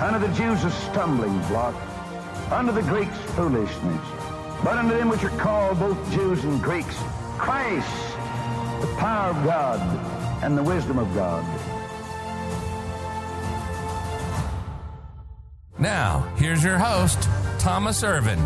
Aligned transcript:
Unto 0.00 0.24
the 0.24 0.32
Jews 0.32 0.62
a 0.62 0.70
stumbling 0.70 1.36
block, 1.48 1.74
unto 2.52 2.70
the 2.70 2.82
Greeks 2.82 3.18
foolishness. 3.34 4.00
But 4.62 4.78
unto 4.78 4.96
them 4.96 5.08
which 5.08 5.24
are 5.24 5.36
called 5.38 5.80
both 5.80 6.12
Jews 6.12 6.44
and 6.44 6.62
Greeks, 6.62 6.94
Christ, 7.36 7.88
the 8.80 8.86
power 8.96 9.30
of 9.30 9.44
God 9.44 9.80
and 10.44 10.56
the 10.56 10.62
wisdom 10.62 10.98
of 10.98 11.12
God. 11.16 11.44
Now, 15.80 16.32
here's 16.36 16.62
your 16.62 16.78
host, 16.78 17.28
Thomas 17.58 18.04
Irvin. 18.04 18.38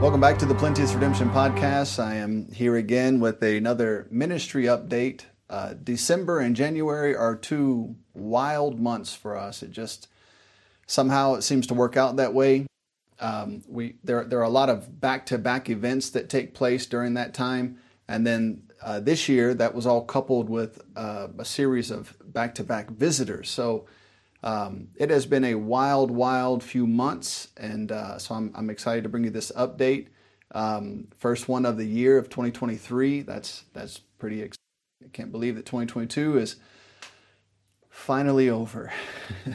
Welcome 0.00 0.20
back 0.22 0.38
to 0.38 0.46
the 0.46 0.54
Plenteous 0.54 0.94
Redemption 0.94 1.28
Podcast. 1.28 2.02
I 2.02 2.14
am 2.16 2.50
here 2.52 2.76
again 2.76 3.20
with 3.20 3.42
another 3.42 4.06
ministry 4.10 4.64
update. 4.64 5.24
Uh, 5.48 5.74
December 5.74 6.40
and 6.40 6.56
January 6.56 7.14
are 7.14 7.36
two 7.36 7.96
wild 8.14 8.80
months 8.80 9.14
for 9.14 9.36
us. 9.36 9.62
It 9.62 9.70
just 9.70 10.08
somehow 10.86 11.34
it 11.34 11.42
seems 11.42 11.66
to 11.68 11.74
work 11.74 11.96
out 11.96 12.16
that 12.16 12.34
way. 12.34 12.66
Um, 13.20 13.62
we 13.68 13.96
there 14.02 14.24
there 14.24 14.40
are 14.40 14.42
a 14.42 14.48
lot 14.48 14.70
of 14.70 15.00
back 15.00 15.26
to 15.26 15.38
back 15.38 15.68
events 15.68 16.10
that 16.10 16.28
take 16.28 16.54
place 16.54 16.86
during 16.86 17.14
that 17.14 17.34
time, 17.34 17.78
and 18.08 18.26
then 18.26 18.62
uh, 18.82 19.00
this 19.00 19.28
year 19.28 19.54
that 19.54 19.74
was 19.74 19.86
all 19.86 20.04
coupled 20.04 20.48
with 20.48 20.82
uh, 20.96 21.28
a 21.38 21.44
series 21.44 21.90
of 21.90 22.16
back 22.24 22.54
to 22.56 22.64
back 22.64 22.90
visitors. 22.90 23.48
So 23.50 23.86
um, 24.42 24.88
it 24.96 25.08
has 25.08 25.24
been 25.24 25.44
a 25.44 25.54
wild, 25.54 26.10
wild 26.10 26.62
few 26.62 26.86
months, 26.86 27.48
and 27.56 27.90
uh, 27.90 28.18
so 28.18 28.34
I'm, 28.34 28.52
I'm, 28.54 28.68
excited 28.68 29.02
to 29.04 29.08
bring 29.08 29.24
you 29.24 29.30
this 29.30 29.50
update. 29.56 30.08
Um, 30.54 31.08
first 31.16 31.48
one 31.48 31.64
of 31.64 31.78
the 31.78 31.86
year 31.86 32.18
of 32.18 32.28
2023. 32.28 33.22
That's 33.22 33.64
that's 33.72 34.00
pretty. 34.18 34.42
Exciting. 34.42 34.63
I 35.04 35.08
can't 35.12 35.30
believe 35.30 35.56
that 35.56 35.66
2022 35.66 36.38
is 36.38 36.56
finally 37.90 38.48
over. 38.48 38.92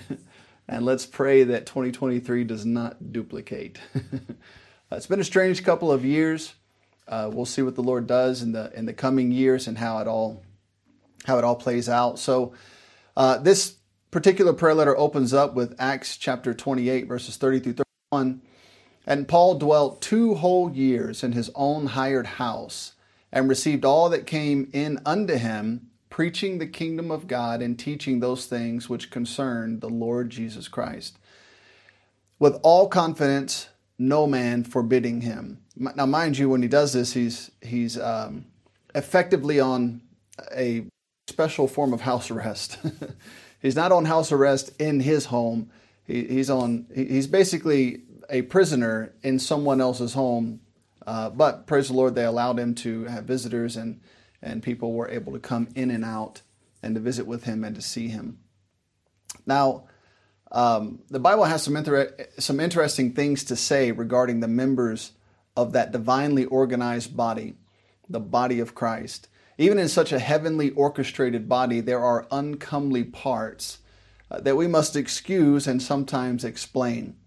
and 0.68 0.86
let's 0.86 1.06
pray 1.06 1.44
that 1.44 1.66
2023 1.66 2.44
does 2.44 2.66
not 2.66 3.12
duplicate. 3.12 3.80
it's 4.92 5.08
been 5.08 5.20
a 5.20 5.26
strange 5.26 5.64
couple 5.64 5.92
of 5.92 6.06
years. 6.06 6.54
Uh, 7.08 7.30
we'll 7.34 7.46
see 7.46 7.64
what 7.64 7.76
the 7.76 7.82
Lord 7.82 8.06
does 8.06 8.44
in 8.44 8.52
the 8.52 8.72
in 8.76 8.86
the 8.86 8.94
coming 8.94 9.32
years 9.32 9.68
and 9.68 9.80
how 9.80 9.98
it 10.00 10.08
all 10.08 10.44
how 11.26 11.40
it 11.40 11.44
all 11.44 11.56
plays 11.56 11.90
out. 11.90 12.20
So 12.20 12.54
uh, 13.18 13.40
this 13.40 13.78
particular 14.12 14.54
prayer 14.54 14.76
letter 14.76 14.96
opens 14.96 15.34
up 15.34 15.56
with 15.56 15.76
Acts 15.80 16.18
chapter 16.18 16.54
28, 16.54 17.08
verses 17.08 17.38
30 17.38 17.60
through 17.60 17.76
31. 18.12 18.42
And 19.08 19.28
Paul 19.28 19.56
dwelt 19.56 20.02
two 20.02 20.36
whole 20.36 20.72
years 20.72 21.24
in 21.24 21.32
his 21.32 21.50
own 21.56 21.88
hired 21.88 22.28
house 22.28 22.94
and 23.32 23.50
received 23.50 23.86
all 23.86 24.10
that 24.10 24.26
came 24.26 24.70
in 24.74 25.00
unto 25.06 25.36
him, 25.36 25.90
preaching 26.10 26.58
the 26.58 26.68
kingdom 26.68 27.12
of 27.12 27.28
God 27.28 27.62
and 27.62 27.78
teaching 27.78 28.20
those 28.20 28.46
things 28.46 28.90
which 28.90 29.12
concern 29.12 29.80
the 29.80 29.90
Lord 29.90 30.30
Jesus 30.30 30.68
Christ. 30.68 31.18
With 32.40 32.60
all 32.64 32.88
confidence, 32.88 33.70
no 33.98 34.26
man 34.26 34.64
forbidding 34.64 35.22
him. 35.22 35.60
Now, 35.76 36.06
mind 36.06 36.38
you, 36.38 36.50
when 36.50 36.62
he 36.62 36.68
does 36.68 36.94
this, 36.94 37.14
he's 37.14 37.52
he's 37.62 37.98
um, 37.98 38.46
effectively 38.96 39.60
on 39.60 40.02
a 40.56 40.86
special 41.28 41.68
form 41.68 41.94
of 41.94 42.02
house 42.02 42.32
arrest. 42.32 42.80
He's 43.62 43.76
not 43.76 43.92
on 43.92 44.06
house 44.06 44.32
arrest 44.32 44.72
in 44.80 45.02
his 45.02 45.26
home. 45.26 45.70
He, 46.06 46.26
he's 46.26 46.50
on. 46.50 46.88
He's 46.94 47.28
basically 47.28 48.04
a 48.30 48.44
prisoner 48.44 49.14
in 49.22 49.40
someone 49.40 49.82
else's 49.82 50.14
home. 50.14 50.62
Uh, 51.06 51.30
but 51.30 51.66
praise 51.66 51.88
the 51.88 51.94
Lord, 51.94 52.16
they 52.16 52.26
allowed 52.26 52.60
him 52.60 52.76
to 52.76 53.06
have 53.06 53.24
visitors, 53.26 53.78
and 53.78 54.02
and 54.42 54.64
people 54.64 54.94
were 54.94 55.10
able 55.10 55.34
to 55.34 55.40
come 55.40 55.68
in 55.76 55.92
and 55.92 56.06
out 56.06 56.42
and 56.82 56.96
to 56.96 57.02
visit 57.02 57.28
with 57.28 57.44
him 57.44 57.64
and 57.64 57.76
to 57.76 57.82
see 57.82 58.08
him. 58.08 58.40
Now, 59.46 59.86
um, 60.52 61.00
the 61.10 61.20
Bible 61.20 61.44
has 61.46 61.64
some 61.64 61.76
inter- 61.76 62.16
some 62.38 62.60
interesting 62.60 63.14
things 63.14 63.44
to 63.46 63.56
say 63.56 63.92
regarding 63.92 64.40
the 64.40 64.48
members 64.48 65.12
of 65.56 65.74
that 65.74 65.92
divinely 65.92 66.46
organized 66.46 67.16
body, 67.16 67.56
the 68.10 68.20
body 68.20 68.60
of 68.60 68.76
Christ. 68.76 69.28
Even 69.58 69.78
in 69.78 69.90
such 69.90 70.14
a 70.14 70.20
heavenly 70.20 70.70
orchestrated 70.72 71.50
body, 71.50 71.82
there 71.82 72.00
are 72.00 72.28
uncomely 72.32 73.04
parts 73.04 73.80
uh, 74.32 74.40
that 74.40 74.56
we 74.56 74.68
must 74.68 74.96
excuse 74.96 75.68
and 75.68 75.82
sometimes 75.82 76.46
explain. 76.46 77.18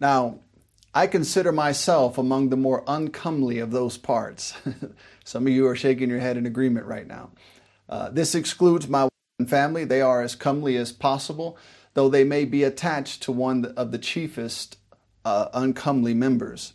Now, 0.00 0.40
I 0.92 1.06
consider 1.06 1.52
myself 1.52 2.18
among 2.18 2.48
the 2.48 2.56
more 2.56 2.82
uncomely 2.86 3.60
of 3.60 3.70
those 3.70 3.96
parts. 3.96 4.54
Some 5.24 5.46
of 5.46 5.52
you 5.52 5.66
are 5.68 5.76
shaking 5.76 6.10
your 6.10 6.18
head 6.18 6.36
in 6.36 6.46
agreement 6.46 6.86
right 6.86 7.06
now. 7.06 7.30
Uh, 7.88 8.10
this 8.10 8.34
excludes 8.34 8.88
my 8.88 9.08
family. 9.46 9.84
They 9.84 10.00
are 10.00 10.20
as 10.20 10.34
comely 10.34 10.76
as 10.76 10.90
possible, 10.90 11.56
though 11.94 12.08
they 12.08 12.24
may 12.24 12.44
be 12.44 12.64
attached 12.64 13.22
to 13.22 13.32
one 13.32 13.66
of 13.76 13.92
the 13.92 13.98
chiefest 13.98 14.78
uh, 15.24 15.48
uncomely 15.54 16.12
members. 16.12 16.72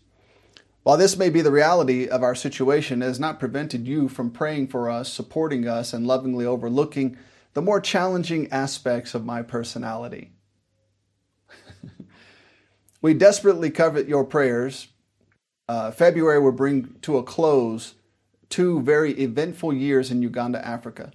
While 0.84 0.98
this 0.98 1.18
may 1.18 1.30
be 1.30 1.42
the 1.42 1.52
reality 1.52 2.08
of 2.08 2.24
our 2.24 2.36
situation, 2.36 3.02
it 3.02 3.06
has 3.06 3.20
not 3.20 3.40
prevented 3.40 3.88
you 3.88 4.08
from 4.08 4.32
praying 4.32 4.68
for 4.68 4.90
us, 4.90 5.12
supporting 5.12 5.68
us, 5.68 5.94
and 5.94 6.08
lovingly 6.08 6.46
overlooking 6.46 7.18
the 7.54 7.62
more 7.62 7.82
challenging 7.82 8.50
aspects 8.52 9.16
of 9.16 9.26
my 9.26 9.42
personality. 9.42 10.32
We 13.06 13.14
desperately 13.14 13.70
covet 13.70 14.08
your 14.08 14.24
prayers. 14.24 14.88
Uh, 15.70 15.92
February 15.92 16.40
will 16.40 16.52
bring 16.52 16.96
to 17.04 17.20
a 17.20 17.24
close 17.24 17.94
two 18.50 18.82
very 18.82 19.12
eventful 19.22 19.72
years 19.72 20.10
in 20.10 20.24
Uganda, 20.24 20.68
Africa. 20.68 21.12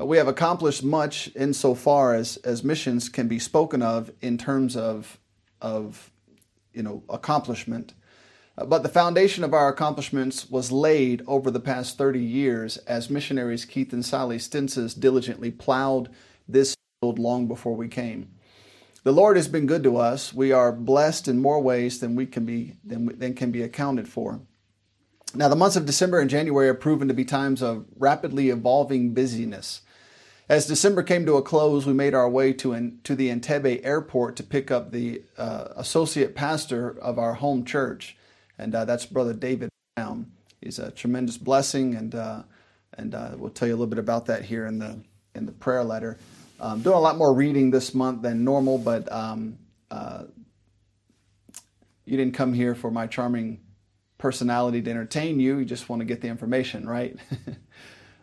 Uh, 0.00 0.04
we 0.04 0.16
have 0.16 0.26
accomplished 0.26 0.82
much 0.82 1.30
insofar 1.36 2.12
as, 2.16 2.38
as 2.38 2.64
missions 2.64 3.08
can 3.08 3.28
be 3.28 3.38
spoken 3.38 3.82
of 3.82 4.10
in 4.20 4.36
terms 4.36 4.74
of, 4.74 5.20
of 5.60 6.10
you 6.72 6.82
know, 6.82 7.04
accomplishment. 7.08 7.94
But 8.56 8.82
the 8.82 8.88
foundation 8.88 9.44
of 9.44 9.54
our 9.54 9.68
accomplishments 9.68 10.50
was 10.50 10.72
laid 10.72 11.22
over 11.28 11.52
the 11.52 11.60
past 11.60 11.96
30 11.96 12.18
years 12.18 12.78
as 12.78 13.10
missionaries 13.10 13.64
Keith 13.64 13.92
and 13.92 14.04
Sally 14.04 14.38
Stinses 14.38 14.92
diligently 14.92 15.52
plowed 15.52 16.08
this 16.48 16.74
field 17.00 17.20
long 17.20 17.46
before 17.46 17.76
we 17.76 17.86
came. 17.86 18.28
The 19.08 19.14
Lord 19.14 19.38
has 19.38 19.48
been 19.48 19.64
good 19.64 19.82
to 19.84 19.96
us. 19.96 20.34
We 20.34 20.52
are 20.52 20.70
blessed 20.70 21.28
in 21.28 21.40
more 21.40 21.62
ways 21.62 21.98
than 21.98 22.14
we 22.14 22.26
can 22.26 22.44
be 22.44 22.76
than, 22.84 23.18
than 23.18 23.32
can 23.32 23.50
be 23.50 23.62
accounted 23.62 24.06
for. 24.06 24.42
Now, 25.34 25.48
the 25.48 25.56
months 25.56 25.76
of 25.76 25.86
December 25.86 26.20
and 26.20 26.28
January 26.28 26.68
are 26.68 26.74
proven 26.74 27.08
to 27.08 27.14
be 27.14 27.24
times 27.24 27.62
of 27.62 27.86
rapidly 27.96 28.50
evolving 28.50 29.14
busyness. 29.14 29.80
As 30.46 30.66
December 30.66 31.02
came 31.02 31.24
to 31.24 31.38
a 31.38 31.42
close, 31.42 31.86
we 31.86 31.94
made 31.94 32.12
our 32.12 32.28
way 32.28 32.52
to, 32.52 32.74
in, 32.74 32.98
to 33.04 33.16
the 33.16 33.30
Entebbe 33.30 33.80
airport 33.82 34.36
to 34.36 34.42
pick 34.42 34.70
up 34.70 34.92
the 34.92 35.22
uh, 35.38 35.68
associate 35.74 36.34
pastor 36.34 36.90
of 37.00 37.18
our 37.18 37.32
home 37.32 37.64
church 37.64 38.14
and 38.58 38.74
uh, 38.74 38.84
that's 38.84 39.06
Brother 39.06 39.32
David 39.32 39.70
Brown. 39.96 40.30
He's 40.60 40.78
a 40.78 40.90
tremendous 40.90 41.38
blessing, 41.38 41.94
and 41.94 42.14
uh, 42.14 42.42
and 42.98 43.14
uh, 43.14 43.36
we'll 43.38 43.48
tell 43.48 43.68
you 43.68 43.72
a 43.72 43.76
little 43.76 43.86
bit 43.86 44.00
about 44.00 44.26
that 44.26 44.44
here 44.44 44.66
in 44.66 44.78
the 44.78 45.00
in 45.34 45.46
the 45.46 45.52
prayer 45.52 45.82
letter. 45.82 46.18
Um, 46.60 46.82
doing 46.82 46.96
a 46.96 47.00
lot 47.00 47.16
more 47.16 47.32
reading 47.34 47.70
this 47.70 47.94
month 47.94 48.22
than 48.22 48.44
normal, 48.44 48.78
but 48.78 49.10
um, 49.12 49.58
uh, 49.90 50.24
you 52.04 52.16
didn't 52.16 52.34
come 52.34 52.52
here 52.52 52.74
for 52.74 52.90
my 52.90 53.06
charming 53.06 53.60
personality 54.18 54.82
to 54.82 54.90
entertain 54.90 55.38
you. 55.38 55.58
You 55.58 55.64
just 55.64 55.88
want 55.88 56.00
to 56.00 56.06
get 56.06 56.20
the 56.20 56.28
information, 56.28 56.88
right? 56.88 57.16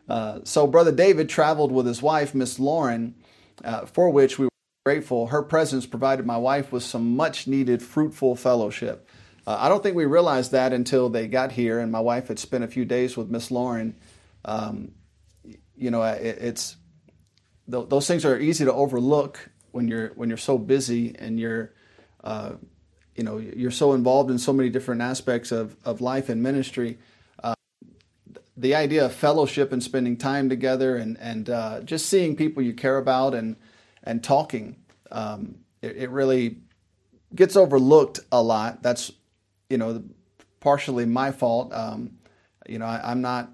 Uh, 0.07 0.39
so, 0.43 0.67
Brother 0.67 0.91
David 0.91 1.29
traveled 1.29 1.71
with 1.71 1.87
his 1.87 1.99
wife, 1.99 2.35
Miss 2.35 2.59
Lauren, 2.59 3.15
uh, 3.63 3.85
for 3.85 4.11
which 4.11 4.37
we 4.37 4.45
were 4.45 4.51
grateful. 4.85 5.25
Her 5.25 5.41
presence 5.41 5.87
provided 5.87 6.27
my 6.27 6.37
wife 6.37 6.71
with 6.71 6.83
some 6.83 7.15
much 7.15 7.47
needed 7.47 7.81
fruitful 7.81 8.35
fellowship. 8.35 9.09
Uh, 9.47 9.57
I 9.59 9.69
don't 9.69 9.81
think 9.81 9.95
we 9.95 10.05
realized 10.05 10.51
that 10.51 10.73
until 10.73 11.09
they 11.09 11.27
got 11.27 11.51
here, 11.51 11.79
and 11.79 11.91
my 11.91 11.99
wife 11.99 12.27
had 12.27 12.39
spent 12.39 12.63
a 12.63 12.67
few 12.67 12.85
days 12.85 13.17
with 13.17 13.29
Miss 13.29 13.49
Lauren. 13.49 13.95
Um, 14.43 14.91
you 15.75 15.91
know, 15.91 16.03
it, 16.03 16.37
it's 16.39 16.77
th- 17.69 17.89
those 17.89 18.07
things 18.07 18.25
are 18.25 18.39
easy 18.39 18.65
to 18.65 18.73
overlook 18.73 19.49
when 19.71 19.87
you're 19.87 20.09
when 20.15 20.29
you're 20.29 20.37
so 20.37 20.57
busy 20.57 21.15
and 21.17 21.39
you're 21.39 21.73
uh, 22.23 22.53
you 23.15 23.23
know 23.23 23.37
you're 23.37 23.71
so 23.71 23.93
involved 23.93 24.31
in 24.31 24.37
so 24.37 24.53
many 24.53 24.69
different 24.69 25.01
aspects 25.01 25.51
of, 25.51 25.75
of 25.85 26.01
life 26.01 26.29
and 26.29 26.41
ministry. 26.41 26.97
Uh, 27.43 27.55
the 28.57 28.75
idea 28.75 29.05
of 29.05 29.13
fellowship 29.13 29.71
and 29.71 29.83
spending 29.83 30.17
time 30.17 30.49
together 30.49 30.95
and 30.97 31.17
and 31.19 31.49
uh, 31.49 31.81
just 31.81 32.07
seeing 32.07 32.35
people 32.35 32.63
you 32.63 32.73
care 32.73 32.97
about 32.97 33.33
and 33.33 33.55
and 34.03 34.23
talking 34.23 34.75
um, 35.11 35.55
it, 35.81 35.97
it, 35.97 36.09
really 36.09 36.57
gets 37.33 37.55
overlooked 37.55 38.19
a 38.31 38.41
lot. 38.41 38.83
That's 38.83 39.11
you 39.69 39.77
know 39.77 40.03
partially 40.59 41.05
my 41.05 41.31
fault. 41.31 41.73
Um, 41.73 42.17
you 42.67 42.79
know 42.79 42.85
I, 42.85 43.11
am 43.11 43.21
not 43.21 43.51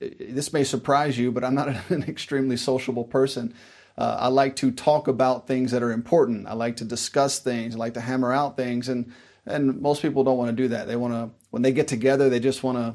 this 0.00 0.52
may 0.52 0.64
surprise 0.64 1.18
you 1.18 1.30
but 1.30 1.44
i'm 1.44 1.54
not 1.54 1.68
an 1.90 2.02
extremely 2.04 2.56
sociable 2.56 3.04
person 3.04 3.54
uh, 3.98 4.16
I 4.18 4.28
like 4.28 4.56
to 4.56 4.70
talk 4.70 5.08
about 5.08 5.46
things 5.46 5.72
that 5.72 5.82
are 5.82 5.92
important. 5.92 6.46
I 6.46 6.54
like 6.54 6.76
to 6.76 6.84
discuss 6.84 7.38
things. 7.38 7.74
I 7.74 7.78
like 7.78 7.92
to 7.94 8.00
hammer 8.00 8.32
out 8.32 8.56
things, 8.56 8.88
and 8.88 9.12
and 9.44 9.80
most 9.80 10.00
people 10.00 10.24
don't 10.24 10.38
want 10.38 10.48
to 10.48 10.56
do 10.56 10.68
that. 10.68 10.86
They 10.86 10.96
want 10.96 11.12
to 11.12 11.30
when 11.50 11.60
they 11.60 11.72
get 11.72 11.86
together, 11.86 12.30
they 12.30 12.40
just 12.40 12.62
want 12.62 12.78
to 12.78 12.94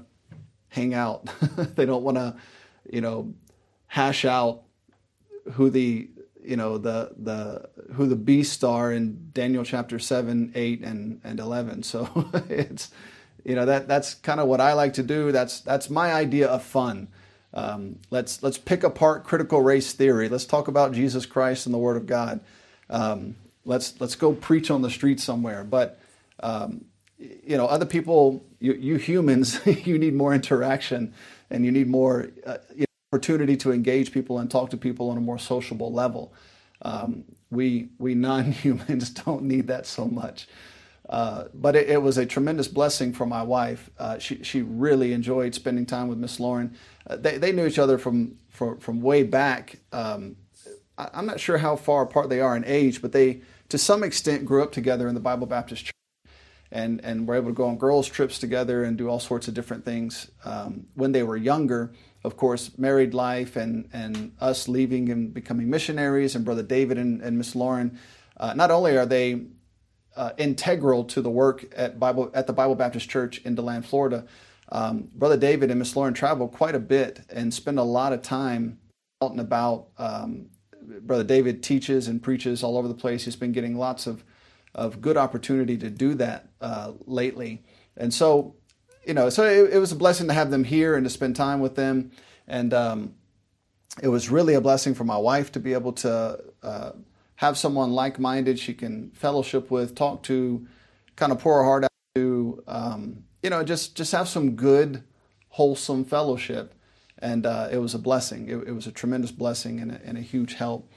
hang 0.69 0.95
out. 0.95 1.29
they 1.75 1.85
don't 1.85 2.03
want 2.03 2.17
to, 2.17 2.35
you 2.91 3.01
know, 3.01 3.35
hash 3.87 4.25
out 4.25 4.63
who 5.53 5.69
the 5.69 6.09
you 6.43 6.55
know 6.55 6.79
the 6.79 7.11
the 7.17 7.69
who 7.93 8.07
the 8.07 8.15
beasts 8.15 8.63
are 8.63 8.91
in 8.91 9.29
Daniel 9.31 9.63
chapter 9.63 9.99
seven, 9.99 10.51
eight, 10.55 10.81
and 10.81 11.21
and 11.23 11.39
eleven. 11.39 11.83
So 11.83 12.09
it's 12.49 12.89
you 13.45 13.56
know 13.56 13.65
that 13.65 13.88
that's 13.88 14.15
kind 14.15 14.39
of 14.39 14.47
what 14.47 14.59
I 14.59 14.74
like 14.74 14.94
to 14.94 15.03
do. 15.03 15.31
That's 15.31 15.62
that's 15.62 15.89
my 15.89 16.13
idea 16.13 16.47
of 16.47 16.63
fun. 16.63 17.07
Um, 17.53 18.00
let's 18.09 18.44
let's 18.44 18.57
pick 18.57 18.83
apart 18.83 19.24
critical 19.24 19.62
race 19.62 19.94
theory. 19.94 20.27
Let's 20.27 20.45
talk 20.45 20.68
about 20.68 20.92
Jesus 20.92 21.25
Christ 21.25 21.65
and 21.65 21.74
the 21.74 21.80
Word 21.80 21.95
of 21.95 22.07
God. 22.07 22.42
Um, 22.89 23.36
let's 23.63 24.00
let's 24.01 24.15
go 24.15 24.33
preach 24.33 24.69
on 24.69 24.81
the 24.81 24.89
street 24.89 25.19
somewhere. 25.19 25.63
But 25.63 26.00
um, 26.42 26.86
you 27.18 27.57
know, 27.57 27.65
other 27.65 27.86
people, 27.86 28.44
you, 28.59 28.74
you 28.74 28.95
humans, 28.97 29.59
you 29.65 29.98
need 29.98 30.13
more 30.13 30.33
interaction 30.33 31.13
and 31.50 31.63
you 31.63 31.71
need 31.71 31.88
more 31.88 32.30
uh, 32.45 32.57
you 32.74 32.81
know, 32.81 32.86
opportunity 33.13 33.56
to 33.57 33.71
engage 33.71 34.12
people 34.12 34.39
and 34.39 34.50
talk 34.50 34.69
to 34.71 34.77
people 34.77 35.09
on 35.09 35.18
a 35.18 35.21
more 35.21 35.39
sociable 35.39 35.94
level. 35.94 36.33
Um, 36.81 37.24
we 37.50 37.89
we 37.98 38.15
non-humans 38.15 39.09
don't 39.25 39.44
need 39.44 39.68
that 39.68 39.86
so 39.86 40.06
much. 40.06 40.48
Uh, 41.09 41.45
but 41.53 41.75
it, 41.75 41.89
it, 41.89 42.01
was 42.01 42.17
a 42.17 42.25
tremendous 42.25 42.67
blessing 42.67 43.13
for 43.13 43.25
my 43.25 43.43
wife. 43.43 43.91
Uh, 43.99 44.17
she 44.17 44.43
she 44.43 44.61
really 44.63 45.13
enjoyed 45.13 45.53
spending 45.53 45.85
time 45.85 46.07
with 46.07 46.17
Miss 46.17 46.39
Lauren. 46.39 46.75
Uh, 47.05 47.15
they 47.15 47.37
they 47.37 47.51
knew 47.51 47.67
each 47.67 47.77
other 47.77 47.97
from 47.97 48.37
from, 48.49 48.79
from 48.79 49.01
way 49.01 49.21
back. 49.21 49.79
Um, 49.91 50.37
I, 50.97 51.09
am 51.13 51.27
not 51.27 51.39
sure 51.39 51.59
how 51.59 51.75
far 51.75 52.03
apart 52.03 52.29
they 52.29 52.39
are 52.39 52.55
in 52.55 52.63
age, 52.65 53.01
but 53.01 53.11
they 53.11 53.41
to 53.69 53.77
some 53.77 54.03
extent 54.03 54.45
grew 54.45 54.63
up 54.63 54.71
together 54.71 55.07
in 55.07 55.13
the 55.13 55.21
Bible 55.21 55.45
Baptist 55.45 55.85
Church, 55.85 56.31
and 56.71 57.03
and 57.03 57.27
were 57.27 57.35
able 57.35 57.49
to 57.49 57.53
go 57.53 57.67
on 57.67 57.77
girls 57.77 58.07
trips 58.07 58.39
together 58.39 58.83
and 58.83 58.97
do 58.97 59.07
all 59.07 59.19
sorts 59.19 59.47
of 59.47 59.53
different 59.53 59.85
things 59.85 60.31
um, 60.43 60.87
when 60.95 61.11
they 61.11 61.21
were 61.21 61.37
younger. 61.37 61.93
Of 62.23 62.35
course, 62.35 62.75
married 62.79 63.13
life 63.13 63.55
and 63.55 63.89
and 63.93 64.31
us 64.41 64.67
leaving 64.67 65.09
and 65.09 65.31
becoming 65.31 65.69
missionaries, 65.69 66.33
and 66.33 66.43
Brother 66.43 66.63
David 66.63 66.97
and, 66.97 67.21
and 67.21 67.37
Miss 67.37 67.55
Lauren. 67.55 67.99
Uh, 68.37 68.53
not 68.55 68.71
only 68.71 68.97
are 68.97 69.05
they 69.05 69.45
uh, 70.15 70.31
integral 70.38 71.03
to 71.06 71.21
the 71.21 71.29
work 71.29 71.65
at 71.75 72.00
Bible 72.00 72.31
at 72.33 72.47
the 72.47 72.53
Bible 72.53 72.75
Baptist 72.75 73.09
Church 73.09 73.39
in 73.39 73.56
DeLand, 73.56 73.85
Florida. 73.85 74.25
Um, 74.69 75.09
Brother 75.13 75.38
David 75.38 75.69
and 75.69 75.79
Miss 75.79 75.95
Lauren 75.95 76.13
travel 76.13 76.47
quite 76.47 76.73
a 76.73 76.79
bit 76.79 77.21
and 77.29 77.53
spend 77.53 77.77
a 77.77 77.83
lot 77.83 78.13
of 78.13 78.21
time 78.21 78.79
out 79.21 79.31
and 79.31 79.39
about. 79.39 79.88
Um, 79.97 80.47
Brother 80.81 81.23
David 81.23 81.63
teaches 81.63 82.07
and 82.07 82.21
preaches 82.21 82.63
all 82.63 82.77
over 82.77 82.88
the 82.88 82.94
place. 82.94 83.25
He's 83.25 83.35
been 83.35 83.51
getting 83.51 83.77
lots 83.77 84.07
of 84.07 84.23
of 84.73 85.01
good 85.01 85.17
opportunity 85.17 85.77
to 85.77 85.89
do 85.89 86.15
that 86.15 86.50
uh, 86.62 86.91
lately, 87.06 87.63
and 87.95 88.13
so 88.13 88.56
you 89.06 89.13
know, 89.13 89.29
so 89.29 89.45
it, 89.45 89.73
it, 89.73 89.79
was 89.79 89.91
a 89.91 89.95
blessing 89.95 90.27
to 90.27 90.33
have 90.33 90.50
them 90.50 90.63
here 90.63 90.95
and 90.95 91.06
to 91.06 91.09
spend 91.09 91.35
time 91.35 91.59
with 91.59 91.75
them, 91.75 92.12
and 92.47 92.73
um, 92.73 93.13
it 94.01 94.07
was 94.07 94.29
really 94.29 94.56
a 94.56 94.62
blessing 94.62 94.95
for 94.95 95.03
my 95.03 95.17
wife 95.17 95.51
to 95.53 95.59
be 95.59 95.73
able 95.73 95.94
to. 95.94 96.39
Uh, 96.63 96.91
have 97.37 97.57
someone 97.57 97.91
like 97.91 98.19
minded 98.19 98.59
she 98.59 98.73
can 98.73 99.11
fellowship 99.11 99.69
with, 99.69 99.95
talk 99.95 100.23
to, 100.23 100.65
kind 101.15 101.31
of 101.31 101.39
pour 101.39 101.57
her 101.57 101.63
heart 101.63 101.83
out 101.83 101.91
to, 102.15 102.63
um, 102.67 103.23
you 103.43 103.49
know, 103.49 103.63
just, 103.63 103.95
just 103.95 104.11
have 104.13 104.27
some 104.27 104.55
good, 104.55 105.03
wholesome 105.49 106.05
fellowship. 106.05 106.73
And 107.19 107.45
uh, 107.45 107.69
it 107.71 107.77
was 107.77 107.93
a 107.93 107.99
blessing. 107.99 108.47
It, 108.49 108.67
it, 108.67 108.71
was 108.71 108.87
a 108.87 108.91
tremendous 108.91 109.31
blessing 109.31 109.79
and 109.79 109.91
a, 109.91 110.01
and 110.03 110.17
a 110.17 110.21
huge 110.21 110.53
help. 110.53 110.89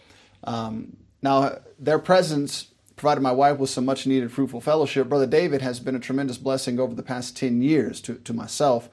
Um, 0.44 0.96
now, 1.23 1.58
their 1.79 1.99
presence 1.99 2.69
provided 2.96 3.20
my 3.20 3.32
wife 3.32 3.58
with 3.58 3.70
some 3.70 3.84
much 3.84 4.06
needed 4.06 4.31
fruitful 4.31 4.61
fellowship. 4.61 5.08
Brother 5.08 5.26
David 5.26 5.62
has 5.62 5.81
been 5.81 5.94
a 5.94 6.00
tremendous 6.00 6.37
blessing 6.37 6.79
over 6.79 6.94
the 6.94 7.02
past 7.02 7.37
10 7.37 7.62
years 7.62 8.00
to, 8.02 8.14
to 8.17 8.32
myself. 8.32 8.88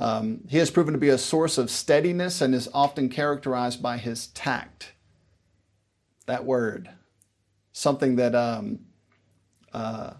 Um, 0.00 0.40
he 0.48 0.58
has 0.58 0.70
proven 0.70 0.92
to 0.92 0.98
be 0.98 1.08
a 1.08 1.18
source 1.18 1.58
of 1.58 1.70
steadiness 1.70 2.40
and 2.40 2.54
is 2.54 2.68
often 2.72 3.08
characterized 3.08 3.82
by 3.82 3.98
his 3.98 4.28
tact 4.28 4.93
that 6.26 6.44
word, 6.44 6.90
something 7.72 8.16
that 8.16 8.34
um, 8.34 8.80
uh, 9.72 10.14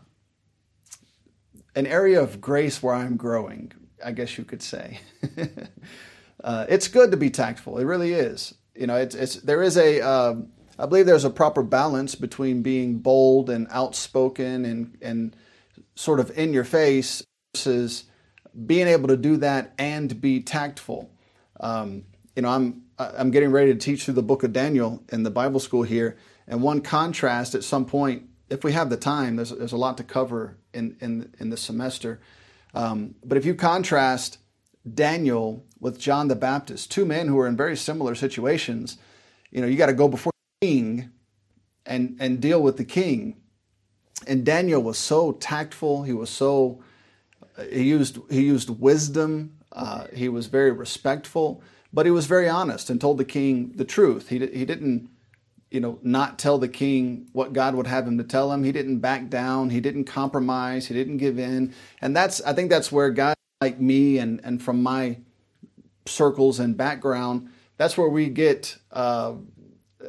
an 1.74 1.86
area 1.86 2.20
of 2.20 2.40
grace 2.40 2.82
where 2.82 2.94
I'm 2.94 3.16
growing, 3.16 3.72
I 4.04 4.12
guess 4.12 4.38
you 4.38 4.44
could 4.44 4.62
say. 4.62 5.00
uh, 6.44 6.66
it's 6.68 6.88
good 6.88 7.10
to 7.10 7.16
be 7.16 7.30
tactful. 7.30 7.78
It 7.78 7.84
really 7.84 8.12
is. 8.12 8.54
You 8.74 8.86
know, 8.86 8.96
it's, 8.96 9.14
it's 9.14 9.36
there 9.36 9.62
is 9.62 9.76
a 9.76 10.00
uh, 10.00 10.34
I 10.78 10.86
believe 10.86 11.06
there's 11.06 11.24
a 11.24 11.30
proper 11.30 11.62
balance 11.62 12.14
between 12.14 12.62
being 12.62 12.98
bold 12.98 13.48
and 13.50 13.66
outspoken 13.70 14.64
and 14.64 14.98
and 15.00 15.36
sort 15.94 16.20
of 16.20 16.36
in 16.36 16.52
your 16.52 16.64
face 16.64 17.22
versus 17.54 18.04
being 18.66 18.88
able 18.88 19.08
to 19.08 19.16
do 19.16 19.36
that 19.38 19.72
and 19.78 20.20
be 20.20 20.40
tactful. 20.40 21.10
Um, 21.60 22.04
you 22.34 22.42
know, 22.42 22.48
I'm 22.48 22.83
I'm 22.98 23.30
getting 23.30 23.50
ready 23.50 23.72
to 23.72 23.78
teach 23.78 24.04
through 24.04 24.14
the 24.14 24.22
book 24.22 24.42
of 24.42 24.52
Daniel 24.52 25.02
in 25.10 25.22
the 25.22 25.30
Bible 25.30 25.60
school 25.60 25.82
here. 25.82 26.16
And 26.46 26.62
one 26.62 26.80
contrast 26.80 27.54
at 27.54 27.64
some 27.64 27.86
point, 27.86 28.28
if 28.50 28.62
we 28.62 28.72
have 28.72 28.90
the 28.90 28.96
time, 28.96 29.36
there's, 29.36 29.50
there's 29.50 29.72
a 29.72 29.76
lot 29.76 29.96
to 29.96 30.04
cover 30.04 30.58
in, 30.72 30.96
in, 31.00 31.34
in 31.40 31.50
the 31.50 31.56
semester. 31.56 32.20
Um, 32.74 33.14
but 33.24 33.38
if 33.38 33.44
you 33.44 33.54
contrast 33.54 34.38
Daniel 34.92 35.64
with 35.80 35.98
John 35.98 36.28
the 36.28 36.36
Baptist, 36.36 36.90
two 36.90 37.04
men 37.04 37.28
who 37.28 37.38
are 37.38 37.48
in 37.48 37.56
very 37.56 37.76
similar 37.76 38.14
situations, 38.14 38.98
you 39.50 39.60
know, 39.60 39.66
you 39.66 39.76
got 39.76 39.86
to 39.86 39.92
go 39.92 40.08
before 40.08 40.32
the 40.60 40.66
king 40.66 41.10
and, 41.86 42.16
and 42.20 42.40
deal 42.40 42.62
with 42.62 42.76
the 42.76 42.84
king. 42.84 43.40
And 44.26 44.44
Daniel 44.44 44.82
was 44.82 44.98
so 44.98 45.32
tactful. 45.32 46.02
He 46.02 46.12
was 46.12 46.30
so, 46.30 46.82
he 47.70 47.84
used, 47.84 48.18
he 48.30 48.42
used 48.42 48.70
wisdom. 48.70 49.56
Uh, 49.72 50.06
he 50.14 50.28
was 50.28 50.46
very 50.46 50.70
respectful. 50.70 51.62
But 51.94 52.06
he 52.06 52.10
was 52.10 52.26
very 52.26 52.48
honest 52.48 52.90
and 52.90 53.00
told 53.00 53.18
the 53.18 53.24
king 53.24 53.70
the 53.76 53.84
truth. 53.84 54.28
He, 54.28 54.40
he 54.40 54.64
didn't, 54.64 55.08
you 55.70 55.78
know, 55.78 56.00
not 56.02 56.40
tell 56.40 56.58
the 56.58 56.68
king 56.68 57.28
what 57.32 57.52
God 57.52 57.76
would 57.76 57.86
have 57.86 58.08
him 58.08 58.18
to 58.18 58.24
tell 58.24 58.52
him. 58.52 58.64
He 58.64 58.72
didn't 58.72 58.98
back 58.98 59.30
down. 59.30 59.70
He 59.70 59.80
didn't 59.80 60.04
compromise. 60.04 60.88
He 60.88 60.94
didn't 60.94 61.18
give 61.18 61.38
in. 61.38 61.72
And 62.00 62.16
that's, 62.16 62.40
I 62.42 62.52
think 62.52 62.68
that's 62.68 62.90
where 62.90 63.10
guys 63.10 63.36
like 63.60 63.80
me 63.80 64.18
and, 64.18 64.40
and 64.42 64.60
from 64.60 64.82
my 64.82 65.18
circles 66.04 66.58
and 66.58 66.76
background, 66.76 67.48
that's 67.76 67.96
where 67.96 68.08
we 68.08 68.28
get, 68.28 68.76
uh, 68.90 69.34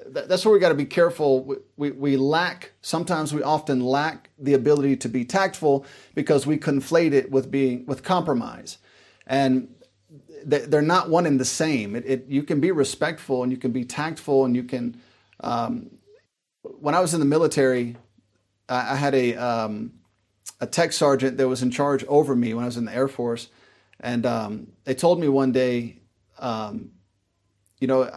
that's 0.08 0.44
where 0.44 0.54
we 0.54 0.60
got 0.60 0.70
to 0.70 0.76
be 0.76 0.86
careful. 0.86 1.44
We, 1.44 1.56
we, 1.78 1.92
we, 1.92 2.18
lack, 2.18 2.72
sometimes 2.82 3.32
we 3.32 3.44
often 3.44 3.80
lack 3.80 4.32
the 4.40 4.56
ability 4.56 4.98
to 4.98 5.08
be 5.08 5.24
tactful 5.24 5.86
because 6.16 6.48
we 6.48 6.58
conflate 6.58 7.14
it 7.14 7.30
with 7.30 7.52
being, 7.52 7.86
with 7.86 8.02
compromise. 8.02 8.80
And 9.28 9.75
they're 10.46 10.82
not 10.82 11.10
one 11.10 11.26
and 11.26 11.40
the 11.40 11.46
same. 11.46 11.96
It, 11.96 12.06
it, 12.06 12.26
you 12.28 12.44
can 12.44 12.60
be 12.60 12.72
respectful 12.72 13.44
and 13.44 13.52
you 13.52 13.58
can 13.58 13.72
be 13.72 13.84
tactful 13.84 14.46
and 14.46 14.56
you 14.56 14.64
can. 14.64 15.02
Um, 15.40 15.98
when 16.62 16.96
I 16.96 17.00
was 17.00 17.14
in 17.14 17.20
the 17.20 17.26
military, 17.26 17.98
I, 18.70 18.94
I 18.94 18.96
had 18.96 19.16
a 19.16 19.36
um, 19.36 19.94
a 20.62 20.68
tech 20.68 20.94
sergeant 20.94 21.38
that 21.38 21.48
was 21.48 21.62
in 21.62 21.72
charge 21.72 22.04
over 22.06 22.36
me 22.36 22.54
when 22.54 22.64
I 22.64 22.68
was 22.68 22.78
in 22.78 22.86
the 22.86 22.94
Air 22.94 23.08
Force, 23.08 23.50
and 24.00 24.26
um, 24.26 24.68
they 24.84 24.94
told 24.94 25.20
me 25.20 25.28
one 25.28 25.52
day, 25.52 25.98
um, 26.40 26.92
you 27.80 27.88
know, 27.88 28.10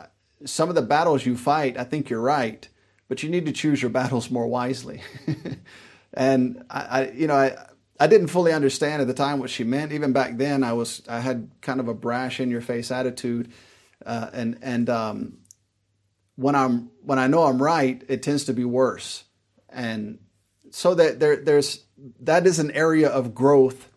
some 0.44 0.68
of 0.68 0.74
the 0.74 0.82
battles 0.82 1.26
you 1.26 1.36
fight, 1.36 1.76
I 1.76 1.84
think 1.84 2.10
you're 2.10 2.20
right, 2.20 2.68
but 3.08 3.22
you 3.22 3.30
need 3.30 3.46
to 3.46 3.52
choose 3.52 3.82
your 3.82 3.90
battles 4.00 4.30
more 4.30 4.46
wisely. 4.46 5.02
and 6.14 6.64
I, 6.70 6.80
I, 6.80 7.10
you 7.10 7.26
know, 7.26 7.36
I 7.36 7.56
I 8.00 8.06
didn't 8.06 8.28
fully 8.28 8.52
understand 8.52 9.02
at 9.02 9.08
the 9.08 9.14
time 9.14 9.40
what 9.40 9.50
she 9.50 9.64
meant. 9.64 9.92
Even 9.92 10.12
back 10.12 10.36
then, 10.36 10.62
I 10.62 10.72
was 10.72 11.02
I 11.08 11.20
had 11.20 11.50
kind 11.60 11.80
of 11.80 11.88
a 11.88 11.94
brash, 11.94 12.40
in 12.40 12.50
your 12.50 12.60
face 12.60 12.90
attitude, 12.90 13.52
uh, 14.06 14.30
and 14.32 14.58
and 14.62 14.88
um, 14.88 15.38
when 16.36 16.54
I'm 16.54 16.90
when 17.02 17.18
I 17.18 17.26
know 17.26 17.44
I'm 17.44 17.60
right, 17.60 18.02
it 18.08 18.22
tends 18.22 18.44
to 18.44 18.52
be 18.52 18.64
worse, 18.64 19.24
and 19.68 20.18
so 20.70 20.94
that 20.94 21.18
there 21.18 21.36
there's 21.36 21.84
that 22.20 22.46
is 22.46 22.58
an 22.58 22.70
area 22.70 23.08
of 23.08 23.34
growth 23.34 23.88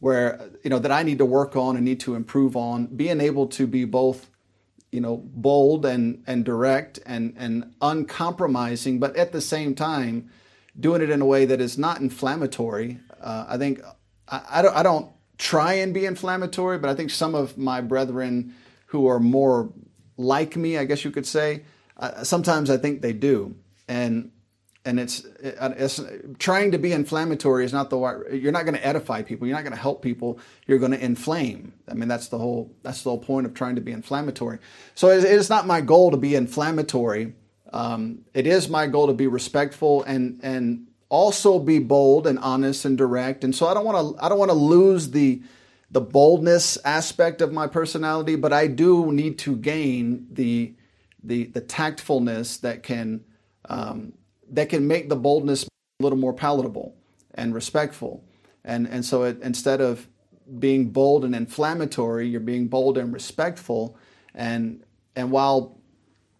where 0.00 0.50
you 0.62 0.70
know 0.70 0.78
that 0.78 0.92
I 0.92 1.02
need 1.02 1.18
to 1.18 1.24
work 1.24 1.56
on 1.56 1.76
and 1.76 1.84
need 1.84 2.00
to 2.00 2.14
improve 2.14 2.56
on. 2.56 2.86
Being 2.86 3.20
able 3.20 3.46
to 3.48 3.66
be 3.66 3.86
both 3.86 4.30
you 4.92 5.00
know 5.00 5.16
bold 5.16 5.86
and 5.86 6.22
and 6.26 6.44
direct 6.44 6.98
and 7.06 7.34
and 7.36 7.72
uncompromising 7.80 8.98
but 8.98 9.16
at 9.16 9.32
the 9.32 9.40
same 9.40 9.74
time 9.74 10.28
doing 10.78 11.02
it 11.02 11.10
in 11.10 11.20
a 11.20 11.26
way 11.26 11.44
that 11.44 11.60
is 11.60 11.78
not 11.78 12.00
inflammatory 12.00 12.98
uh, 13.20 13.46
I 13.48 13.58
think 13.58 13.80
I, 14.28 14.42
I, 14.50 14.62
don't 14.62 14.76
I 14.76 14.82
don't 14.82 15.10
try 15.38 15.74
and 15.74 15.94
be 15.94 16.06
inflammatory 16.06 16.78
but 16.78 16.90
I 16.90 16.94
think 16.94 17.10
some 17.10 17.34
of 17.34 17.56
my 17.56 17.80
brethren 17.80 18.54
who 18.86 19.06
are 19.06 19.20
more 19.20 19.72
like 20.16 20.56
me 20.56 20.78
I 20.78 20.84
guess 20.84 21.04
you 21.04 21.10
could 21.10 21.26
say 21.26 21.62
uh, 22.00 22.24
sometimes 22.24 22.70
I 22.70 22.78
think 22.78 23.02
they 23.02 23.12
do. 23.12 23.54
And 23.86 24.32
and 24.82 24.98
it's, 24.98 25.26
it's, 25.40 26.00
trying 26.38 26.70
to 26.70 26.78
be 26.78 26.92
inflammatory 26.92 27.66
is 27.66 27.72
not 27.72 27.90
the 27.90 27.98
you're 28.32 28.50
not 28.50 28.64
going 28.64 28.74
to 28.74 28.86
edify 28.86 29.20
people 29.20 29.46
you're 29.46 29.54
not 29.54 29.62
going 29.62 29.74
to 29.74 29.80
help 29.80 30.00
people 30.00 30.38
you're 30.66 30.78
going 30.78 30.92
to 30.92 31.04
inflame. 31.04 31.74
I 31.86 31.94
mean 31.94 32.08
that's 32.08 32.28
the 32.28 32.38
whole 32.38 32.74
that's 32.82 33.02
the 33.02 33.10
whole 33.10 33.18
point 33.18 33.46
of 33.46 33.52
trying 33.52 33.74
to 33.74 33.82
be 33.82 33.92
inflammatory. 33.92 34.58
So 34.94 35.08
it's 35.10 35.50
not 35.50 35.66
my 35.66 35.82
goal 35.82 36.10
to 36.12 36.16
be 36.16 36.34
inflammatory. 36.34 37.34
Um, 37.72 38.24
it 38.32 38.46
is 38.46 38.68
my 38.68 38.86
goal 38.86 39.08
to 39.08 39.12
be 39.12 39.26
respectful 39.26 40.02
and 40.04 40.40
and 40.42 40.86
also 41.10 41.58
be 41.58 41.78
bold 41.78 42.26
and 42.26 42.38
honest 42.38 42.86
and 42.86 42.96
direct 42.96 43.44
and 43.44 43.54
so 43.54 43.66
i 43.66 43.74
don't 43.74 43.84
want 43.84 44.16
to 44.16 44.24
i 44.24 44.28
don't 44.28 44.38
want 44.38 44.50
to 44.50 44.56
lose 44.56 45.10
the 45.10 45.42
the 45.90 46.00
boldness 46.00 46.78
aspect 46.84 47.42
of 47.42 47.52
my 47.52 47.66
personality 47.66 48.36
but 48.36 48.52
i 48.52 48.66
do 48.66 49.12
need 49.12 49.38
to 49.38 49.54
gain 49.56 50.26
the 50.32 50.72
the 51.22 51.44
the 51.46 51.60
tactfulness 51.60 52.56
that 52.60 52.82
can 52.82 53.22
um, 53.68 54.12
that 54.50 54.68
can 54.68 54.86
make 54.86 55.08
the 55.08 55.16
boldness 55.16 55.64
a 55.64 56.02
little 56.02 56.18
more 56.18 56.32
palatable 56.32 56.94
and 57.34 57.54
respectful. 57.54 58.24
And, 58.64 58.86
and 58.88 59.04
so 59.04 59.24
it, 59.24 59.40
instead 59.42 59.80
of 59.80 60.08
being 60.58 60.90
bold 60.90 61.24
and 61.24 61.34
inflammatory, 61.34 62.28
you're 62.28 62.40
being 62.40 62.68
bold 62.68 62.98
and 62.98 63.12
respectful. 63.12 63.96
And, 64.34 64.84
and 65.14 65.30
while 65.30 65.78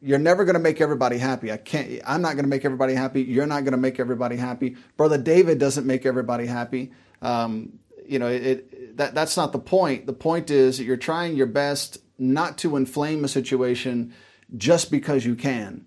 you're 0.00 0.18
never 0.18 0.44
going 0.44 0.54
to 0.54 0.60
make 0.60 0.80
everybody 0.80 1.18
happy, 1.18 1.52
I 1.52 1.56
can't, 1.56 2.00
I'm 2.06 2.22
not 2.22 2.34
going 2.34 2.44
to 2.44 2.48
make 2.48 2.64
everybody 2.64 2.94
happy. 2.94 3.22
You're 3.22 3.46
not 3.46 3.64
going 3.64 3.72
to 3.72 3.78
make 3.78 4.00
everybody 4.00 4.36
happy. 4.36 4.76
Brother 4.96 5.18
David 5.18 5.58
doesn't 5.58 5.86
make 5.86 6.06
everybody 6.06 6.46
happy. 6.46 6.92
Um, 7.20 7.78
you 8.06 8.18
know, 8.18 8.28
it, 8.28 8.42
it, 8.42 8.96
that, 8.96 9.14
that's 9.14 9.36
not 9.36 9.52
the 9.52 9.58
point. 9.58 10.06
The 10.06 10.12
point 10.12 10.50
is 10.50 10.78
that 10.78 10.84
you're 10.84 10.96
trying 10.96 11.36
your 11.36 11.46
best 11.46 11.98
not 12.18 12.58
to 12.58 12.76
inflame 12.76 13.24
a 13.24 13.28
situation 13.28 14.14
just 14.56 14.90
because 14.90 15.24
you 15.24 15.36
can. 15.36 15.86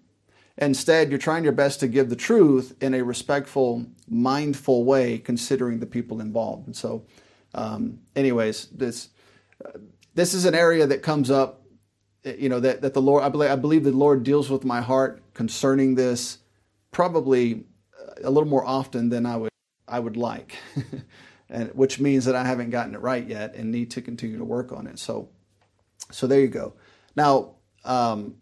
Instead, 0.58 1.10
you're 1.10 1.20
trying 1.20 1.44
your 1.44 1.54
best 1.54 1.80
to 1.80 1.88
give 1.88 2.10
the 2.10 2.16
truth 2.16 2.76
in 2.80 2.94
a 2.94 3.04
respectful, 3.04 3.88
mindful 4.08 4.84
way, 4.84 5.18
considering 5.18 5.80
the 5.80 5.86
people 5.88 6.22
involved. 6.22 6.68
And 6.68 6.76
so, 6.76 7.06
um, 7.56 8.00
anyways, 8.16 8.68
this 8.68 9.10
uh, 9.66 9.80
this 10.14 10.36
is 10.36 10.46
an 10.46 10.54
area 10.54 10.86
that 10.86 11.02
comes 11.02 11.32
up, 11.32 11.63
you 12.24 12.50
know, 12.50 12.60
that, 12.60 12.82
that 12.82 12.94
the 12.94 13.02
Lord, 13.02 13.24
I 13.24 13.30
believe, 13.30 13.52
I 13.52 13.56
believe 13.56 13.84
the 13.84 13.92
Lord 13.92 14.24
deals 14.24 14.50
with 14.50 14.64
my 14.64 14.82
heart 14.82 15.22
concerning 15.34 15.96
this 15.96 16.40
probably 16.92 17.66
a 18.24 18.30
little 18.30 18.50
more 18.50 18.66
often 18.66 19.10
than 19.10 19.26
I 19.26 19.38
would 19.38 19.50
I 19.88 20.00
would 20.00 20.16
like, 20.16 20.56
and 21.50 21.70
which 21.76 22.00
means 22.00 22.26
that 22.26 22.36
I 22.36 22.46
haven't 22.46 22.70
gotten 22.70 22.96
it 22.96 23.02
right 23.02 23.28
yet 23.28 23.54
and 23.56 23.72
need 23.72 23.92
to 23.92 24.02
continue 24.02 24.38
to 24.38 24.46
work 24.46 24.72
on 24.72 24.88
it. 24.88 24.98
So, 24.98 25.30
so 26.10 26.26
there 26.26 26.40
you 26.40 26.48
go. 26.48 26.74
Now, 27.16 27.56
um, 27.84 28.36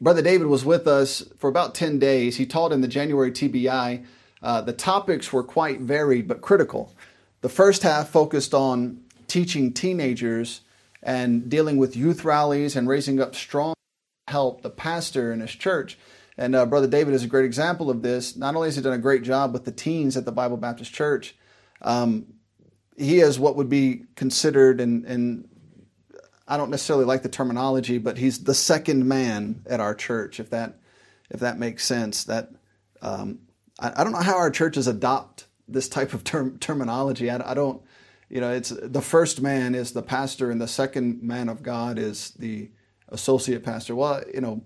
Brother 0.00 0.22
David 0.22 0.46
was 0.46 0.64
with 0.64 0.86
us 0.86 1.24
for 1.38 1.48
about 1.48 1.74
10 1.74 1.98
days. 1.98 2.36
He 2.36 2.44
taught 2.46 2.72
in 2.72 2.80
the 2.80 2.88
January 2.88 3.32
TBI. 3.32 4.04
Uh, 4.42 4.60
the 4.60 4.72
topics 4.72 5.32
were 5.32 5.42
quite 5.42 5.80
varied 5.80 6.28
but 6.28 6.42
critical. 6.42 6.94
The 7.40 7.48
first 7.48 7.82
half 7.82 8.10
focused 8.10 8.52
on 8.52 9.00
teaching 9.26 9.72
teenagers 9.72 10.60
and 11.04 11.48
dealing 11.48 11.76
with 11.76 11.96
youth 11.96 12.24
rallies 12.24 12.74
and 12.74 12.88
raising 12.88 13.20
up 13.20 13.34
strong 13.34 13.74
help 14.26 14.62
the 14.62 14.70
pastor 14.70 15.32
in 15.32 15.40
his 15.40 15.52
church. 15.52 15.98
And 16.36 16.56
uh, 16.56 16.66
Brother 16.66 16.88
David 16.88 17.14
is 17.14 17.22
a 17.22 17.28
great 17.28 17.44
example 17.44 17.90
of 17.90 18.02
this. 18.02 18.34
Not 18.36 18.56
only 18.56 18.66
has 18.68 18.76
he 18.76 18.82
done 18.82 18.94
a 18.94 18.98
great 18.98 19.22
job 19.22 19.52
with 19.52 19.64
the 19.64 19.70
teens 19.70 20.16
at 20.16 20.24
the 20.24 20.32
Bible 20.32 20.56
Baptist 20.56 20.92
Church, 20.92 21.36
um, 21.82 22.26
he 22.96 23.20
is 23.20 23.38
what 23.38 23.54
would 23.54 23.68
be 23.68 24.06
considered 24.16 24.80
and, 24.80 25.04
in 25.04 25.48
I 26.46 26.56
don't 26.56 26.70
necessarily 26.70 27.04
like 27.04 27.22
the 27.22 27.28
terminology, 27.28 27.98
but 27.98 28.18
he's 28.18 28.44
the 28.44 28.54
second 28.54 29.06
man 29.06 29.62
at 29.66 29.80
our 29.80 29.94
church. 29.94 30.40
If 30.40 30.50
that 30.50 30.78
if 31.30 31.40
that 31.40 31.58
makes 31.58 31.84
sense, 31.84 32.24
that 32.24 32.50
um, 33.00 33.40
I, 33.80 33.92
I, 33.96 34.04
don't 34.04 34.12
know 34.12 34.20
how 34.20 34.36
our 34.36 34.50
churches 34.50 34.86
adopt 34.86 35.46
this 35.66 35.88
type 35.88 36.12
of 36.12 36.22
term, 36.22 36.58
terminology. 36.58 37.30
I, 37.30 37.50
I, 37.50 37.54
don't, 37.54 37.82
you 38.34 38.40
know, 38.40 38.52
it's 38.52 38.70
the 38.70 39.00
first 39.00 39.40
man 39.40 39.74
is 39.74 39.92
the 39.92 40.02
pastor, 40.02 40.50
and 40.50 40.60
the 40.60 40.68
second 40.68 41.22
man 41.22 41.48
of 41.48 41.62
God 41.62 41.98
is 41.98 42.32
the 42.32 42.70
associate 43.08 43.64
pastor. 43.64 43.94
Well, 43.94 44.22
you 44.34 44.40
know, 44.40 44.64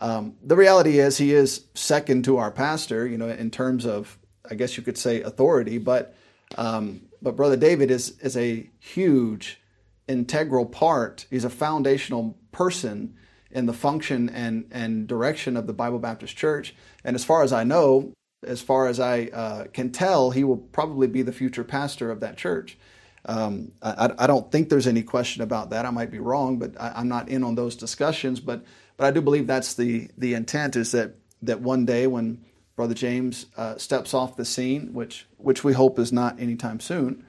um, 0.00 0.36
the 0.42 0.56
reality 0.56 1.00
is 1.00 1.18
he 1.18 1.34
is 1.34 1.66
second 1.74 2.24
to 2.24 2.38
our 2.38 2.50
pastor. 2.52 3.06
You 3.06 3.18
know, 3.18 3.28
in 3.28 3.50
terms 3.50 3.84
of 3.84 4.18
I 4.48 4.54
guess 4.54 4.76
you 4.76 4.82
could 4.82 4.96
say 4.96 5.20
authority, 5.20 5.78
but 5.78 6.14
um, 6.56 7.02
but 7.20 7.36
brother 7.36 7.56
David 7.56 7.90
is 7.90 8.18
is 8.20 8.36
a 8.36 8.70
huge 8.78 9.60
integral 10.08 10.66
part, 10.66 11.26
he's 11.28 11.44
a 11.44 11.50
foundational 11.50 12.38
person 12.52 13.16
in 13.50 13.66
the 13.66 13.72
function 13.72 14.28
and, 14.30 14.66
and 14.70 15.06
direction 15.06 15.56
of 15.56 15.66
the 15.66 15.72
Bible 15.72 15.98
Baptist 15.98 16.36
Church. 16.36 16.74
And 17.04 17.14
as 17.14 17.24
far 17.24 17.42
as 17.42 17.52
I 17.52 17.64
know, 17.64 18.12
as 18.46 18.62
far 18.62 18.86
as 18.88 18.98
I 18.98 19.24
uh, 19.26 19.64
can 19.72 19.90
tell, 19.90 20.30
he 20.30 20.44
will 20.44 20.56
probably 20.56 21.06
be 21.06 21.22
the 21.22 21.32
future 21.32 21.64
pastor 21.64 22.10
of 22.10 22.20
that 22.20 22.36
church. 22.36 22.78
Um, 23.24 23.72
I, 23.82 24.10
I, 24.18 24.26
don't 24.26 24.50
think 24.50 24.68
there's 24.68 24.88
any 24.88 25.04
question 25.04 25.42
about 25.42 25.70
that. 25.70 25.86
I 25.86 25.90
might 25.90 26.10
be 26.10 26.18
wrong, 26.18 26.58
but 26.58 26.74
I, 26.80 27.00
am 27.00 27.08
not 27.08 27.28
in 27.28 27.44
on 27.44 27.54
those 27.54 27.76
discussions. 27.76 28.40
But 28.40 28.64
but 28.96 29.06
I 29.06 29.12
do 29.12 29.20
believe 29.20 29.46
that's 29.46 29.74
the 29.74 30.08
the 30.18 30.34
intent 30.34 30.74
is 30.74 30.90
that 30.90 31.14
that 31.42 31.60
one 31.60 31.84
day 31.84 32.08
when 32.08 32.44
Brother 32.74 32.94
James 32.94 33.46
uh, 33.56 33.76
steps 33.76 34.12
off 34.12 34.36
the 34.36 34.44
scene, 34.44 34.92
which 34.92 35.26
which 35.36 35.62
we 35.62 35.72
hope 35.72 36.00
is 36.00 36.12
not 36.12 36.40
anytime 36.40 36.80
soon, 36.80 37.24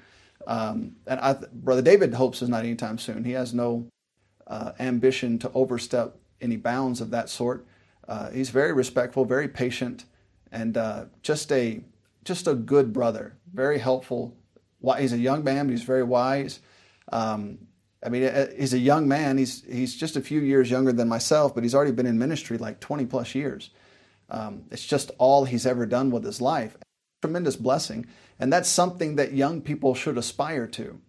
um, 0.47 0.95
and 1.05 1.19
I, 1.19 1.35
Brother 1.53 1.83
David 1.83 2.15
hopes 2.15 2.41
is 2.41 2.49
not 2.49 2.63
anytime 2.63 2.97
soon. 2.97 3.23
He 3.23 3.33
has 3.33 3.53
no 3.53 3.87
uh, 4.47 4.71
ambition 4.79 5.37
to 5.39 5.51
overstep 5.53 6.15
any 6.41 6.57
bounds 6.57 7.01
of 7.01 7.11
that 7.11 7.29
sort. 7.29 7.65
Uh, 8.07 8.29
he's 8.31 8.49
very 8.49 8.73
respectful, 8.73 9.25
very 9.25 9.47
patient, 9.47 10.05
and 10.51 10.77
uh, 10.77 11.05
just 11.21 11.51
a 11.51 11.81
just 12.23 12.47
a 12.47 12.53
good 12.53 12.93
brother. 12.93 13.35
Very 13.53 13.79
helpful. 13.79 14.35
He's 14.99 15.13
a 15.13 15.17
young 15.17 15.43
man, 15.43 15.67
but 15.67 15.71
he's 15.71 15.83
very 15.83 16.03
wise. 16.03 16.59
Um, 17.11 17.59
I 18.05 18.09
mean, 18.09 18.23
uh, 18.25 18.47
he's 18.57 18.73
a 18.73 18.79
young 18.79 19.07
man. 19.07 19.37
He's 19.37 19.63
he's 19.63 19.95
just 19.95 20.17
a 20.17 20.21
few 20.21 20.41
years 20.41 20.69
younger 20.69 20.91
than 20.91 21.07
myself, 21.07 21.55
but 21.55 21.63
he's 21.63 21.73
already 21.73 21.91
been 21.91 22.05
in 22.05 22.19
ministry 22.19 22.57
like 22.57 22.79
20 22.79 23.05
plus 23.05 23.33
years. 23.33 23.69
Um, 24.29 24.63
it's 24.71 24.85
just 24.85 25.11
all 25.17 25.45
he's 25.45 25.65
ever 25.65 25.85
done 25.85 26.11
with 26.11 26.23
his 26.23 26.41
life. 26.41 26.77
Tremendous 27.21 27.55
blessing. 27.55 28.05
And 28.39 28.51
that's 28.51 28.67
something 28.67 29.15
that 29.15 29.33
young 29.33 29.61
people 29.61 29.95
should 29.95 30.17
aspire 30.17 30.67
to. 30.67 30.99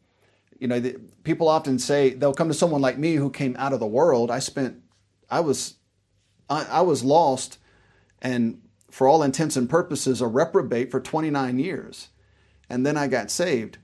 You 0.59 0.69
know, 0.69 0.79
the, 0.79 1.01
people 1.25 1.49
often 1.49 1.79
say 1.79 2.11
they'll 2.11 2.35
come 2.35 2.49
to 2.49 2.55
someone 2.55 2.81
like 2.81 2.99
me 2.99 3.15
who 3.15 3.31
came 3.31 3.57
out 3.59 3.73
of 3.73 3.81
the 3.81 3.87
world. 3.87 4.31
I 4.31 4.39
spent, 4.39 4.83
I 5.31 5.41
was, 5.41 5.75
I, 6.49 6.65
I 6.65 6.81
was 6.83 7.03
lost 7.03 7.59
and 8.23 8.61
for 8.91 9.09
all 9.09 9.23
intents 9.23 9.57
and 9.57 9.69
purposes 9.69 10.21
a 10.21 10.27
reprobate 10.27 10.91
for 10.91 11.01
29 11.01 11.59
years. 11.59 12.11
And 12.69 12.85
then 12.85 12.97
I 12.97 13.07
got 13.07 13.31
saved. 13.31 13.79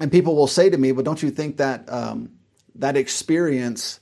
And 0.00 0.10
people 0.10 0.34
will 0.34 0.46
say 0.46 0.70
to 0.70 0.78
me, 0.78 0.92
"Well, 0.92 1.04
don't 1.04 1.22
you 1.22 1.30
think 1.30 1.58
that 1.58 1.90
um, 1.92 2.30
that 2.74 2.96
experience 2.96 4.00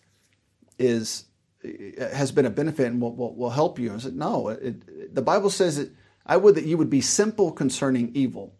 is 0.78 1.24
has 1.62 2.32
been 2.32 2.46
a 2.46 2.50
benefit 2.50 2.86
and 2.86 3.02
will, 3.02 3.14
will, 3.14 3.34
will 3.34 3.50
help 3.50 3.78
you?" 3.78 3.92
I 3.92 3.98
said, 3.98 4.14
"No. 4.14 4.48
It, 4.48 4.62
it, 4.62 5.14
the 5.14 5.22
Bible 5.22 5.50
says 5.50 5.90
I 6.24 6.36
would 6.36 6.54
that 6.54 6.64
you 6.64 6.78
would 6.78 6.90
be 6.90 7.00
simple 7.00 7.50
concerning 7.50 8.12
evil. 8.14 8.54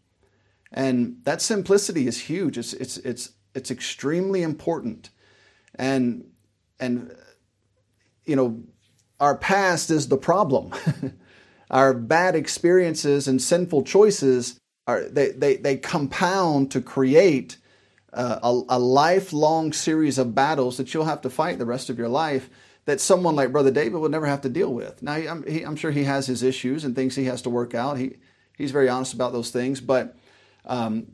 And 0.73 1.19
that 1.25 1.43
simplicity 1.43 2.07
is 2.07 2.19
huge. 2.19 2.59
It's 2.59 2.73
it's 2.73 2.97
it's 2.99 3.33
it's 3.55 3.71
extremely 3.71 4.43
important. 4.43 5.11
And 5.75 6.25
and 6.79 7.15
you 8.25 8.37
know, 8.37 8.63
our 9.19 9.37
past 9.37 9.91
is 9.91 10.09
the 10.09 10.17
problem. 10.17 10.73
our 11.71 11.95
bad 11.95 12.35
experiences 12.35 13.29
and 13.29 13.41
sinful 13.41 13.83
choices 13.83 14.60
are 14.91 15.09
they 15.09 15.31
they, 15.31 15.57
they 15.57 15.77
compound 15.77 16.71
to 16.73 16.81
create 16.81 17.57
uh, 18.13 18.41
a, 18.43 18.77
a 18.77 18.79
lifelong 18.79 19.73
series 19.73 20.19
of 20.19 20.35
battles 20.35 20.77
that 20.77 20.93
you'll 20.93 21.05
have 21.05 21.21
to 21.21 21.31
fight 21.31 21.59
the 21.59 21.67
rest 21.67 21.91
of 21.91 21.99
your 21.99 22.09
life 22.09 22.51
that 22.87 23.01
someone 23.01 23.37
like 23.37 23.53
Brother 23.53 23.71
David 23.71 24.01
would 24.01 24.11
never 24.11 24.27
have 24.27 24.41
to 24.41 24.49
deal 24.49 24.73
with. 24.73 25.03
Now, 25.03 25.13
I'm, 25.13 25.47
he, 25.47 25.63
I'm, 25.63 25.77
sure 25.77 25.93
he 25.93 26.05
has 26.05 26.27
his 26.27 26.43
issues 26.43 26.85
and 26.85 26.97
things 26.97 27.15
he 27.15 27.27
has 27.27 27.43
to 27.43 27.51
work 27.51 27.75
out. 27.75 27.99
He, 27.99 28.17
he's 28.57 28.73
very 28.73 28.89
honest 28.89 29.15
about 29.15 29.33
those 29.33 29.51
things. 29.51 29.81
But 29.81 30.17
um, 30.65 31.13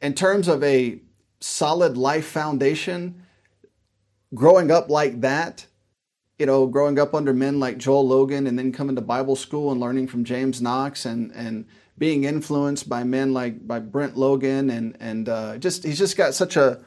in 0.00 0.14
terms 0.14 0.48
of 0.48 0.62
a 0.62 1.00
solid 1.40 1.98
life 1.98 2.26
foundation, 2.26 3.26
growing 4.34 4.70
up 4.70 4.88
like 4.88 5.20
that, 5.20 5.66
you 6.38 6.46
know, 6.46 6.66
growing 6.66 6.98
up 6.98 7.14
under 7.14 7.34
men 7.34 7.60
like 7.60 7.76
Joel 7.76 8.08
Logan 8.08 8.46
and 8.46 8.58
then 8.58 8.72
coming 8.72 8.96
to 8.96 9.02
Bible 9.02 9.36
school 9.36 9.70
and 9.70 9.80
learning 9.80 10.08
from 10.08 10.24
James 10.24 10.62
Knox 10.62 11.04
and, 11.04 11.32
and 11.32 11.66
being 12.00 12.24
influenced 12.24 12.88
by 12.88 13.04
men 13.04 13.34
like 13.34 13.64
by 13.68 13.78
Brent 13.78 14.16
Logan 14.16 14.70
and, 14.70 14.96
and 15.00 15.28
uh, 15.28 15.58
just, 15.58 15.84
he's 15.84 15.98
just 15.98 16.16
got 16.16 16.32
such 16.34 16.56
a, 16.56 16.82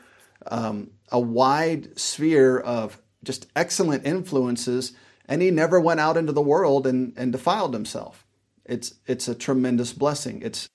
um, 0.48 0.89
a 1.12 1.20
wide 1.20 1.98
sphere 2.00 2.60
of 2.60 3.00
just 3.24 3.46
excellent 3.55 4.08
influences 4.08 4.93
and 5.27 5.41
he 5.41 5.51
never 5.51 5.79
went 5.79 6.00
out 6.00 6.17
into 6.17 6.34
the 6.34 6.41
world 6.41 6.88
and, 6.88 7.13
and 7.15 7.32
defiled 7.32 7.75
himself. 7.75 8.25
It's, 8.65 8.96
it's 9.05 9.27
a 9.27 9.36
tremendous 9.36 9.93
blessing. 9.93 10.41
It's, 10.41 10.67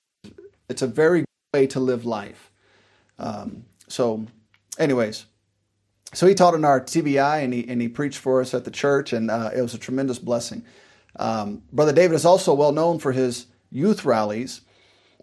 it's 0.69 0.81
a 0.81 0.87
very 0.87 1.19
good 1.19 1.59
way 1.59 1.67
to 1.67 1.81
live 1.81 2.05
life. 2.05 2.49
Um, 3.19 3.65
so, 3.89 4.25
anyways, 4.77 5.25
so 6.13 6.27
he 6.27 6.33
taught 6.33 6.53
in 6.53 6.63
our 6.63 6.79
TBI 6.79 7.43
and 7.43 7.53
he, 7.53 7.67
and 7.67 7.81
he 7.81 7.89
preached 7.89 8.19
for 8.19 8.39
us 8.39 8.53
at 8.53 8.63
the 8.63 8.71
church, 8.71 9.11
and 9.11 9.29
uh, 9.29 9.51
it 9.53 9.61
was 9.61 9.73
a 9.73 9.77
tremendous 9.77 10.17
blessing. 10.17 10.63
Um, 11.17 11.63
Brother 11.73 11.91
David 11.91 12.15
is 12.15 12.23
also 12.23 12.53
well 12.53 12.71
known 12.71 12.99
for 12.99 13.11
his 13.11 13.47
youth 13.71 14.05
rallies. 14.05 14.61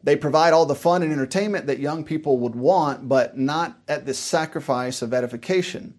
They 0.03 0.17
provide 0.17 0.53
all 0.53 0.67
the 0.67 0.75
fun 0.75 1.03
and 1.03 1.13
entertainment 1.13 1.67
that 1.67 1.81
young 1.81 2.05
people 2.05 2.39
would 2.39 2.55
want, 2.55 3.09
but 3.09 3.37
not 3.37 3.79
at 3.89 4.07
the 4.07 4.15
sacrifice 4.15 5.03
of 5.03 5.13
edification. 5.13 5.95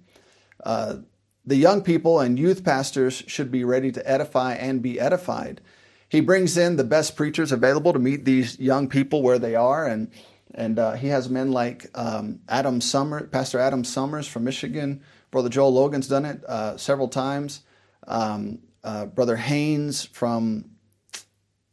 Uh, 0.63 0.97
the 1.45 1.55
young 1.55 1.81
people 1.81 2.19
and 2.19 2.37
youth 2.37 2.63
pastors 2.63 3.23
should 3.27 3.51
be 3.51 3.63
ready 3.63 3.91
to 3.91 4.09
edify 4.09 4.53
and 4.53 4.81
be 4.81 4.99
edified. 4.99 5.61
He 6.09 6.21
brings 6.21 6.57
in 6.57 6.77
the 6.77 6.83
best 6.83 7.15
preachers 7.15 7.51
available 7.51 7.93
to 7.93 7.99
meet 7.99 8.25
these 8.25 8.59
young 8.59 8.87
people 8.87 9.21
where 9.21 9.39
they 9.39 9.55
are, 9.55 9.85
and 9.85 10.09
and 10.53 10.79
uh, 10.79 10.93
he 10.93 11.07
has 11.07 11.29
men 11.29 11.51
like 11.51 11.89
um, 11.95 12.39
Adam 12.47 12.81
Summer, 12.81 13.27
Pastor 13.27 13.59
Adam 13.59 13.83
Summers 13.83 14.27
from 14.27 14.43
Michigan. 14.43 15.01
Brother 15.31 15.49
Joel 15.49 15.73
Logan's 15.73 16.07
done 16.07 16.25
it 16.25 16.43
uh, 16.45 16.77
several 16.77 17.09
times. 17.09 17.61
Um, 18.07 18.59
uh, 18.83 19.05
Brother 19.05 19.35
Haynes 19.35 20.05
from 20.05 20.71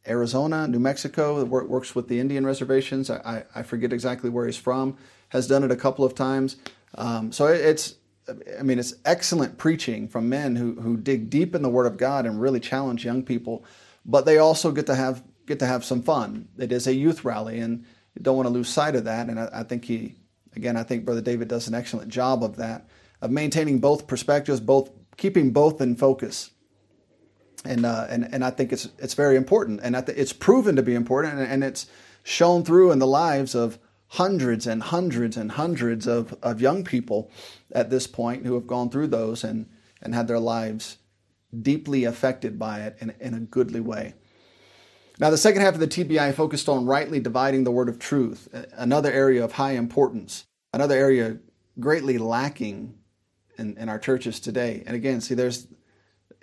Arizona, 0.06 0.68
New 0.68 0.78
Mexico, 0.78 1.42
works 1.44 1.94
with 1.94 2.08
the 2.08 2.20
Indian 2.20 2.44
reservations. 2.44 3.10
I, 3.10 3.44
I, 3.54 3.62
forget 3.62 3.92
exactly 3.92 4.28
where 4.28 4.46
he's 4.46 4.56
from. 4.56 4.98
Has 5.30 5.46
done 5.46 5.64
it 5.64 5.70
a 5.70 5.76
couple 5.76 6.04
of 6.04 6.14
times. 6.14 6.56
Um, 6.96 7.32
so 7.32 7.46
it's, 7.46 7.94
I 8.58 8.62
mean, 8.62 8.78
it's 8.78 8.94
excellent 9.04 9.58
preaching 9.58 10.08
from 10.08 10.28
men 10.28 10.56
who 10.56 10.74
who 10.80 10.96
dig 10.96 11.30
deep 11.30 11.54
in 11.54 11.62
the 11.62 11.68
Word 11.68 11.86
of 11.86 11.96
God 11.96 12.26
and 12.26 12.40
really 12.40 12.60
challenge 12.60 13.04
young 13.04 13.22
people. 13.22 13.64
But 14.04 14.26
they 14.26 14.38
also 14.38 14.70
get 14.72 14.86
to 14.86 14.94
have 14.94 15.22
get 15.46 15.58
to 15.60 15.66
have 15.66 15.84
some 15.84 16.02
fun. 16.02 16.48
It 16.58 16.72
is 16.72 16.86
a 16.86 16.94
youth 16.94 17.24
rally, 17.24 17.58
and 17.58 17.84
you 18.14 18.22
don't 18.22 18.36
want 18.36 18.46
to 18.46 18.52
lose 18.52 18.68
sight 18.68 18.94
of 18.94 19.04
that. 19.04 19.28
And 19.28 19.40
I, 19.40 19.48
I 19.52 19.62
think 19.62 19.84
he, 19.84 20.16
again, 20.54 20.76
I 20.76 20.82
think 20.82 21.04
Brother 21.04 21.20
David 21.20 21.48
does 21.48 21.68
an 21.68 21.74
excellent 21.74 22.08
job 22.08 22.44
of 22.44 22.56
that, 22.56 22.88
of 23.20 23.30
maintaining 23.30 23.78
both 23.78 24.06
perspectives, 24.06 24.60
both 24.60 24.90
keeping 25.16 25.50
both 25.50 25.80
in 25.80 25.96
focus. 25.96 26.50
And, 27.64 27.86
uh, 27.86 28.06
and, 28.10 28.28
and 28.32 28.44
I 28.44 28.50
think 28.50 28.72
it's, 28.72 28.88
it's 28.98 29.14
very 29.14 29.36
important. 29.36 29.80
And 29.82 29.94
th- 29.94 30.18
it's 30.18 30.32
proven 30.32 30.76
to 30.76 30.82
be 30.82 30.94
important, 30.94 31.38
and, 31.38 31.50
and 31.50 31.64
it's 31.64 31.86
shown 32.22 32.64
through 32.64 32.92
in 32.92 32.98
the 32.98 33.06
lives 33.06 33.54
of 33.54 33.78
hundreds 34.08 34.66
and 34.66 34.82
hundreds 34.82 35.36
and 35.36 35.52
hundreds 35.52 36.06
of, 36.06 36.36
of 36.42 36.60
young 36.60 36.84
people 36.84 37.30
at 37.72 37.90
this 37.90 38.06
point 38.06 38.46
who 38.46 38.54
have 38.54 38.66
gone 38.66 38.90
through 38.90 39.08
those 39.08 39.42
and, 39.42 39.68
and 40.02 40.14
had 40.14 40.28
their 40.28 40.38
lives 40.38 40.98
deeply 41.62 42.04
affected 42.04 42.58
by 42.58 42.80
it 42.80 42.96
in, 43.00 43.14
in 43.20 43.34
a 43.34 43.40
goodly 43.40 43.80
way. 43.80 44.14
Now, 45.20 45.30
the 45.30 45.38
second 45.38 45.62
half 45.62 45.74
of 45.74 45.80
the 45.80 45.86
TBI 45.86 46.34
focused 46.34 46.68
on 46.68 46.86
rightly 46.86 47.20
dividing 47.20 47.64
the 47.64 47.70
word 47.70 47.88
of 47.88 47.98
truth, 47.98 48.48
another 48.72 49.12
area 49.12 49.44
of 49.44 49.52
high 49.52 49.72
importance, 49.72 50.44
another 50.72 50.96
area 50.96 51.38
greatly 51.78 52.18
lacking 52.18 52.98
in, 53.56 53.76
in 53.76 53.88
our 53.88 53.98
churches 53.98 54.40
today. 54.40 54.82
And 54.86 54.96
again, 54.96 55.20
see, 55.20 55.34
there's, 55.34 55.68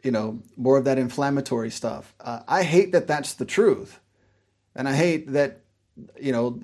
you 0.03 0.11
know, 0.11 0.42
more 0.57 0.77
of 0.77 0.85
that 0.85 0.98
inflammatory 0.98 1.70
stuff. 1.70 2.14
Uh, 2.20 2.42
I 2.48 2.64
hate 2.64 2.92
that 2.94 3.07
that's 3.07 3.33
the 3.33 3.46
truth. 3.46 4.00
And 4.75 4.87
I 4.87 4.94
hate 4.94 5.31
that, 5.33 5.61
you 6.20 6.31
know, 6.31 6.61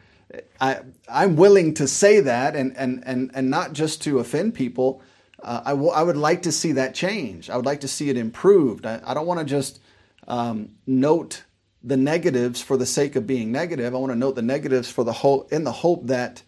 I, 0.60 0.80
I'm 1.08 1.36
willing 1.36 1.74
to 1.74 1.88
say 1.88 2.20
that 2.20 2.56
and, 2.56 2.76
and, 2.76 3.02
and, 3.04 3.30
and 3.34 3.50
not 3.50 3.72
just 3.72 4.02
to 4.02 4.18
offend 4.18 4.54
people. 4.54 5.02
Uh, 5.42 5.62
I, 5.64 5.70
w- 5.70 5.90
I 5.90 6.02
would 6.02 6.16
like 6.16 6.42
to 6.42 6.52
see 6.52 6.72
that 6.72 6.94
change. 6.94 7.50
I 7.50 7.56
would 7.56 7.66
like 7.66 7.80
to 7.80 7.88
see 7.88 8.10
it 8.10 8.16
improved. 8.16 8.86
I, 8.86 9.00
I 9.04 9.14
don't 9.14 9.26
want 9.26 9.40
to 9.40 9.46
just 9.46 9.80
um, 10.28 10.70
note 10.86 11.44
the 11.82 11.96
negatives 11.96 12.60
for 12.60 12.76
the 12.76 12.86
sake 12.86 13.16
of 13.16 13.26
being 13.26 13.50
negative. 13.52 13.94
I 13.94 13.98
want 13.98 14.12
to 14.12 14.18
note 14.18 14.34
the 14.34 14.42
negatives 14.42 14.90
for 14.90 15.02
the 15.02 15.12
hope 15.12 15.52
in 15.52 15.64
the 15.64 15.72
hope 15.72 16.06
that 16.06 16.42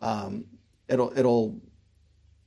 um, 0.00 0.46
it'll 0.88 1.16
it'll 1.16 1.60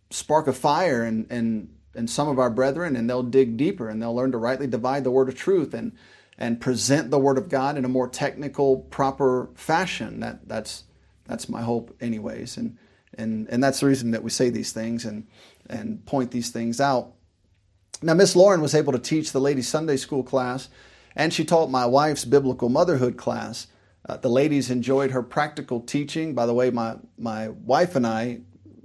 spark 0.09 0.47
a 0.47 0.53
fire 0.53 1.03
and 1.03 1.31
in 1.31 1.69
in 1.97 2.07
some 2.07 2.27
of 2.27 2.39
our 2.39 2.49
brethren, 2.49 2.95
and 2.95 3.09
they'll 3.09 3.23
dig 3.23 3.57
deeper 3.57 3.89
and 3.89 4.01
they'll 4.01 4.15
learn 4.15 4.31
to 4.31 4.37
rightly 4.37 4.67
divide 4.67 5.03
the 5.03 5.11
word 5.11 5.29
of 5.29 5.35
truth 5.35 5.73
and 5.73 5.93
and 6.39 6.61
present 6.61 7.09
the 7.09 7.17
word 7.17 7.37
of 7.37 7.49
God 7.49 7.77
in 7.77 7.85
a 7.85 7.89
more 7.89 8.07
technical, 8.07 8.77
proper 8.77 9.49
fashion. 9.55 10.19
That 10.19 10.47
that's 10.47 10.83
that's 11.25 11.49
my 11.49 11.61
hope, 11.61 11.95
anyways, 11.99 12.57
and 12.57 12.77
and 13.17 13.47
and 13.49 13.63
that's 13.63 13.79
the 13.81 13.87
reason 13.87 14.11
that 14.11 14.23
we 14.23 14.29
say 14.29 14.49
these 14.49 14.71
things 14.71 15.03
and 15.03 15.27
and 15.69 16.05
point 16.05 16.31
these 16.31 16.51
things 16.51 16.79
out. 16.79 17.13
Now, 18.01 18.13
Miss 18.13 18.35
Lauren 18.35 18.61
was 18.61 18.75
able 18.75 18.93
to 18.93 18.99
teach 18.99 19.31
the 19.31 19.41
ladies' 19.41 19.67
Sunday 19.67 19.97
school 19.97 20.23
class 20.23 20.69
and 21.17 21.33
she 21.33 21.43
taught 21.43 21.71
my 21.71 21.85
wife's 21.85 22.23
biblical 22.23 22.69
motherhood 22.69 23.17
class. 23.17 23.67
Uh, 24.07 24.17
the 24.17 24.29
ladies 24.29 24.69
enjoyed 24.69 25.11
her 25.11 25.23
practical 25.23 25.81
teaching. 25.81 26.35
By 26.35 26.45
the 26.45 26.53
way, 26.53 26.69
my, 26.69 26.95
my 27.17 27.49
wife 27.49 27.95
and 27.95 28.05
I 28.05 28.41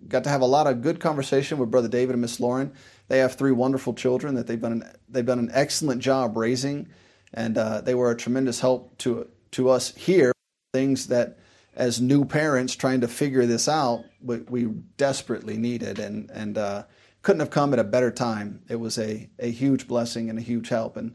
got 0.09 0.25
to 0.25 0.31
have 0.31 0.41
a 0.41 0.47
lot 0.47 0.67
of 0.67 0.81
good 0.81 0.99
conversation 0.99 1.59
with 1.59 1.71
Brother 1.71 1.89
David 1.89 2.15
and 2.15 2.23
Miss 2.23 2.41
Lauren. 2.41 2.73
They 3.13 3.19
have 3.19 3.35
three 3.35 3.53
wonderful 3.53 3.93
children 3.93 4.37
that 4.37 4.47
they've 4.47 4.59
done 4.59 4.73
an, 4.73 4.85
they've 5.07 5.27
done 5.27 5.39
an 5.39 5.51
excellent 5.53 6.01
job 6.01 6.35
raising, 6.35 6.89
and 7.35 7.59
uh, 7.59 7.83
they 7.83 7.95
were 7.95 8.11
a 8.11 8.17
tremendous 8.17 8.61
help 8.61 8.97
to 9.01 9.29
to 9.51 9.69
us 9.69 9.95
here. 9.95 10.33
Things 10.73 11.09
that, 11.09 11.37
as 11.75 12.01
new 12.01 12.25
parents 12.25 12.75
trying 12.75 13.03
to 13.03 13.09
figure 13.09 13.45
this 13.45 13.69
out, 13.69 14.07
we, 14.23 14.39
we 14.39 14.65
desperately 14.97 15.59
needed, 15.59 15.99
and 15.99 16.31
and 16.31 16.57
uh, 16.57 16.85
couldn't 17.21 17.41
have 17.41 17.51
come 17.51 17.75
at 17.75 17.79
a 17.79 17.85
better 17.85 18.11
time. 18.11 18.63
It 18.71 18.77
was 18.77 18.99
a 18.99 19.29
a 19.39 19.51
huge 19.51 19.87
blessing 19.87 20.31
and 20.31 20.39
a 20.39 20.43
huge 20.43 20.71
help, 20.71 20.97
and 20.97 21.15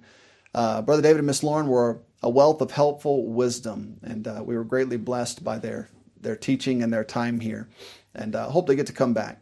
uh, 0.54 0.84
Brother 0.84 1.02
David 1.02 1.18
and 1.18 1.26
Miss 1.26 1.42
Lauren 1.42 1.66
were 1.66 2.04
a 2.22 2.30
wealth 2.30 2.62
of 2.62 2.70
helpful 2.70 3.26
wisdom, 3.26 3.98
and 4.04 4.28
uh, 4.28 4.44
we 4.46 4.56
were 4.56 4.64
greatly 4.64 4.98
blessed 4.98 5.44
by 5.44 5.58
their, 5.58 5.90
their 6.22 6.36
teaching 6.36 6.84
and 6.84 6.94
their 6.94 7.04
time 7.04 7.40
here, 7.40 7.70
and 8.14 8.36
uh, 8.36 8.50
hope 8.50 8.68
they 8.68 8.76
get 8.76 8.86
to 8.86 8.94
come 8.94 9.16
back. 9.16 9.42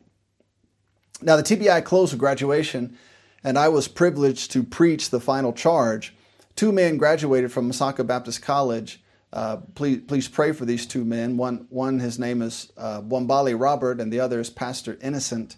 Now, 1.22 1.36
the 1.36 1.44
TBI 1.44 1.84
closed 1.84 2.14
with 2.14 2.20
graduation, 2.20 2.98
and 3.44 3.58
I 3.58 3.70
was 3.70 3.88
privileged 3.88 4.52
to 4.52 4.64
preach 4.64 5.10
the 5.10 5.20
final 5.20 5.54
charge. 5.54 6.16
Two 6.56 6.72
men 6.72 6.98
graduated 6.98 7.52
from 7.52 7.70
Masaka 7.70 8.06
Baptist 8.06 8.42
College. 8.42 9.02
Uh, 9.32 9.58
please, 9.76 10.02
please 10.08 10.28
pray 10.28 10.52
for 10.52 10.66
these 10.66 10.86
two 10.86 11.04
men. 11.04 11.38
One, 11.38 11.68
one 11.70 12.00
his 12.00 12.18
name 12.18 12.42
is 12.42 12.72
uh, 12.78 13.02
Robert, 13.06 14.00
and 14.00 14.12
the 14.12 14.20
other 14.20 14.40
is 14.40 14.50
Pastor 14.50 14.98
Innocent. 15.02 15.58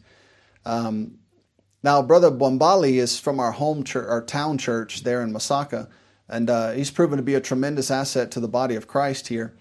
Um, 0.65 1.19
now, 1.83 2.01
Brother 2.01 2.31
Bombali 2.31 2.95
is 2.95 3.19
from 3.19 3.39
our 3.39 3.51
home 3.51 3.83
church, 3.83 4.07
our 4.09 4.23
town 4.23 4.57
church 4.57 5.03
there 5.03 5.21
in 5.21 5.31
Masaka, 5.31 5.87
and 6.27 6.49
uh, 6.49 6.71
he's 6.71 6.91
proven 6.91 7.17
to 7.17 7.23
be 7.23 7.35
a 7.35 7.41
tremendous 7.41 7.91
asset 7.91 8.31
to 8.31 8.39
the 8.39 8.47
body 8.47 8.75
of 8.75 8.87
Christ 8.87 9.27
here. 9.27 9.55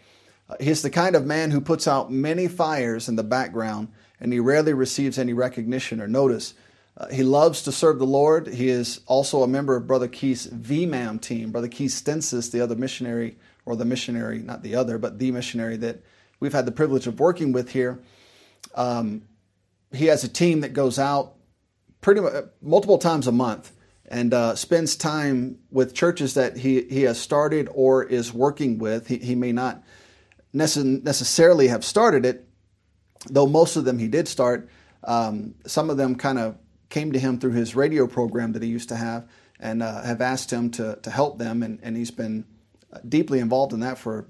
Uh, 0.48 0.56
he's 0.58 0.82
the 0.82 0.90
kind 0.90 1.14
of 1.14 1.26
man 1.26 1.50
who 1.50 1.60
puts 1.60 1.86
out 1.86 2.10
many 2.10 2.48
fires 2.48 3.08
in 3.08 3.16
the 3.16 3.22
background, 3.22 3.88
and 4.20 4.32
he 4.32 4.40
rarely 4.40 4.72
receives 4.72 5.18
any 5.18 5.32
recognition 5.32 6.00
or 6.00 6.08
notice. 6.08 6.54
Uh, 6.96 7.08
he 7.08 7.22
loves 7.22 7.62
to 7.62 7.72
serve 7.72 7.98
the 7.98 8.06
Lord. 8.06 8.46
He 8.46 8.68
is 8.68 9.00
also 9.06 9.42
a 9.42 9.48
member 9.48 9.76
of 9.76 9.86
Brother 9.86 10.08
Keith's 10.08 10.46
VMAM 10.46 11.20
team. 11.20 11.52
Brother 11.52 11.68
Keith 11.68 11.92
Stensis, 11.92 12.50
the 12.50 12.60
other 12.60 12.74
missionary, 12.74 13.36
or 13.66 13.76
the 13.76 13.84
missionary, 13.84 14.38
not 14.38 14.62
the 14.62 14.74
other, 14.74 14.96
but 14.96 15.18
the 15.18 15.30
missionary 15.30 15.76
that 15.78 16.00
we've 16.40 16.52
had 16.52 16.66
the 16.66 16.72
privilege 16.72 17.06
of 17.06 17.20
working 17.20 17.52
with 17.52 17.70
here. 17.70 18.00
Um, 18.74 19.22
he 19.92 20.06
has 20.06 20.24
a 20.24 20.28
team 20.28 20.60
that 20.60 20.72
goes 20.72 20.98
out 20.98 21.34
pretty 22.00 22.20
much 22.20 22.44
multiple 22.62 22.98
times 22.98 23.26
a 23.26 23.32
month 23.32 23.72
and 24.08 24.32
uh, 24.32 24.54
spends 24.54 24.96
time 24.96 25.58
with 25.70 25.94
churches 25.94 26.34
that 26.34 26.56
he, 26.56 26.82
he 26.82 27.02
has 27.02 27.18
started 27.18 27.68
or 27.72 28.04
is 28.04 28.32
working 28.32 28.78
with. 28.78 29.08
He, 29.08 29.18
he 29.18 29.34
may 29.34 29.52
not 29.52 29.82
necessarily 30.52 31.68
have 31.68 31.84
started 31.84 32.24
it, 32.24 32.45
though 33.30 33.46
most 33.46 33.76
of 33.76 33.84
them 33.84 33.98
he 33.98 34.08
did 34.08 34.28
start. 34.28 34.68
Um, 35.04 35.54
some 35.66 35.90
of 35.90 35.96
them 35.96 36.16
kind 36.16 36.38
of 36.38 36.56
came 36.88 37.12
to 37.12 37.18
him 37.18 37.38
through 37.38 37.52
his 37.52 37.74
radio 37.74 38.06
program 38.06 38.52
that 38.52 38.62
he 38.62 38.68
used 38.68 38.88
to 38.88 38.96
have 38.96 39.28
and 39.60 39.82
uh, 39.82 40.02
have 40.02 40.20
asked 40.20 40.52
him 40.52 40.70
to, 40.70 40.98
to 41.02 41.10
help 41.10 41.38
them, 41.38 41.62
and, 41.62 41.78
and 41.82 41.96
he's 41.96 42.10
been 42.10 42.44
uh, 42.92 42.98
deeply 43.08 43.38
involved 43.38 43.72
in 43.72 43.80
that 43.80 43.98
for 43.98 44.26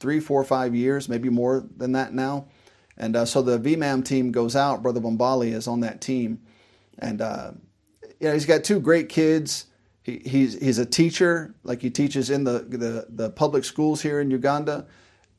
three, 0.00 0.20
four, 0.20 0.42
five 0.44 0.74
years, 0.74 1.08
maybe 1.08 1.28
more 1.28 1.64
than 1.76 1.92
that 1.92 2.12
now. 2.12 2.48
And 2.96 3.14
uh, 3.14 3.24
so 3.24 3.42
the 3.42 3.58
VMAM 3.58 4.04
team 4.04 4.32
goes 4.32 4.56
out. 4.56 4.82
Brother 4.82 5.00
Bombali 5.00 5.52
is 5.52 5.68
on 5.68 5.80
that 5.80 6.00
team 6.00 6.40
and 6.98 7.20
uh, 7.20 7.52
you 8.20 8.28
know 8.28 8.32
he's 8.32 8.46
got 8.46 8.64
two 8.64 8.80
great 8.80 9.08
kids. 9.08 9.66
He, 10.02 10.22
he's 10.24 10.58
he's 10.60 10.78
a 10.78 10.86
teacher, 10.86 11.54
like 11.62 11.82
he 11.82 11.90
teaches 11.90 12.30
in 12.30 12.44
the, 12.44 12.60
the 12.68 13.06
the 13.08 13.30
public 13.30 13.64
schools 13.64 14.02
here 14.02 14.20
in 14.20 14.30
Uganda, 14.30 14.86